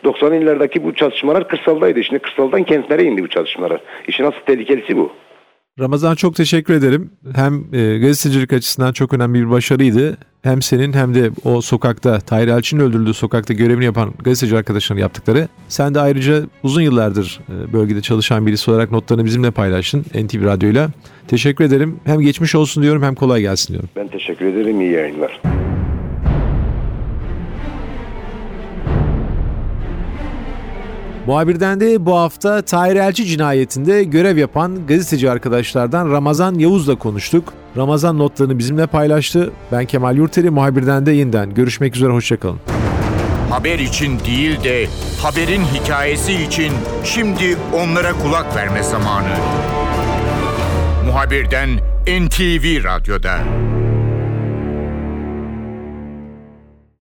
90'lı 0.04 0.35
yıllardaki 0.35 0.85
bu 0.85 0.94
çatışmalar 0.94 1.48
kırsaldaydı. 1.48 2.04
Şimdi 2.04 2.18
kırsaldan 2.18 2.62
kentlere 2.62 3.04
indi 3.04 3.22
bu 3.22 3.28
çatışmalar. 3.28 3.80
İşin 4.08 4.24
asıl 4.24 4.40
tehlikelisi 4.40 4.96
bu. 4.96 5.12
Ramazan 5.80 6.14
çok 6.14 6.37
teşekkür 6.37 6.74
ederim. 6.74 7.11
Hem 7.35 7.64
e, 7.72 7.98
gazetecilik 7.98 8.52
açısından 8.52 8.92
çok 8.92 9.14
önemli 9.14 9.40
bir 9.40 9.50
başarıydı. 9.50 10.16
Hem 10.42 10.62
senin 10.62 10.92
hem 10.92 11.14
de 11.14 11.30
o 11.44 11.61
sokakta 11.61 12.20
Tahir 12.20 12.48
Elçin'in 12.48 12.80
öldürüldüğü 12.80 13.14
sokakta 13.14 13.54
görevini 13.54 13.85
yapan 13.85 14.14
gazeteci 14.24 14.56
arkadaşların 14.56 15.00
yaptıkları. 15.00 15.48
Sen 15.68 15.94
de 15.94 16.00
ayrıca 16.00 16.42
uzun 16.62 16.82
yıllardır 16.82 17.40
e, 17.48 17.72
bölgede 17.72 18.00
çalışan 18.00 18.46
birisi 18.46 18.70
olarak 18.70 18.90
notlarını 18.90 19.24
bizimle 19.24 19.50
paylaştın 19.50 20.00
NTV 20.00 20.44
Radyo'yla. 20.44 20.90
Teşekkür 21.28 21.64
ederim. 21.64 22.00
Hem 22.04 22.20
geçmiş 22.20 22.54
olsun 22.54 22.82
diyorum 22.82 23.02
hem 23.02 23.14
kolay 23.14 23.40
gelsin 23.40 23.72
diyorum. 23.72 23.88
Ben 23.96 24.08
teşekkür 24.08 24.46
ederim. 24.46 24.80
İyi 24.80 24.92
yayınlar. 24.92 25.40
Muhabirden 31.26 31.80
de 31.80 32.06
bu 32.06 32.16
hafta 32.16 32.62
Tahir 32.62 32.96
Elçi 32.96 33.26
cinayetinde 33.26 34.04
görev 34.04 34.37
yapan 34.37 34.87
gazeteci 34.87 35.30
arkadaşlardan 35.30 36.11
Ramazan 36.11 36.54
Yavuz'la 36.54 36.94
konuştuk. 36.94 37.52
Ramazan 37.76 38.18
notlarını 38.18 38.58
bizimle 38.58 38.87
paylaştı. 38.87 39.50
Ben 39.72 39.85
Kemal 39.87 40.16
Yurteri, 40.16 40.50
muhabirden 40.50 41.06
de 41.06 41.12
yeniden 41.12 41.54
görüşmek 41.54 41.96
üzere, 41.96 42.12
hoşçakalın. 42.12 42.58
Haber 43.50 43.78
için 43.78 44.20
değil 44.20 44.64
de 44.64 44.87
haberin 45.22 45.62
hikayesi 45.64 46.32
için 46.32 46.72
şimdi 47.04 47.56
onlara 47.74 48.12
kulak 48.12 48.56
verme 48.56 48.82
zamanı. 48.82 49.35
Muhabirden 51.06 51.68
NTV 52.06 52.85
Radyo'da. 52.85 53.38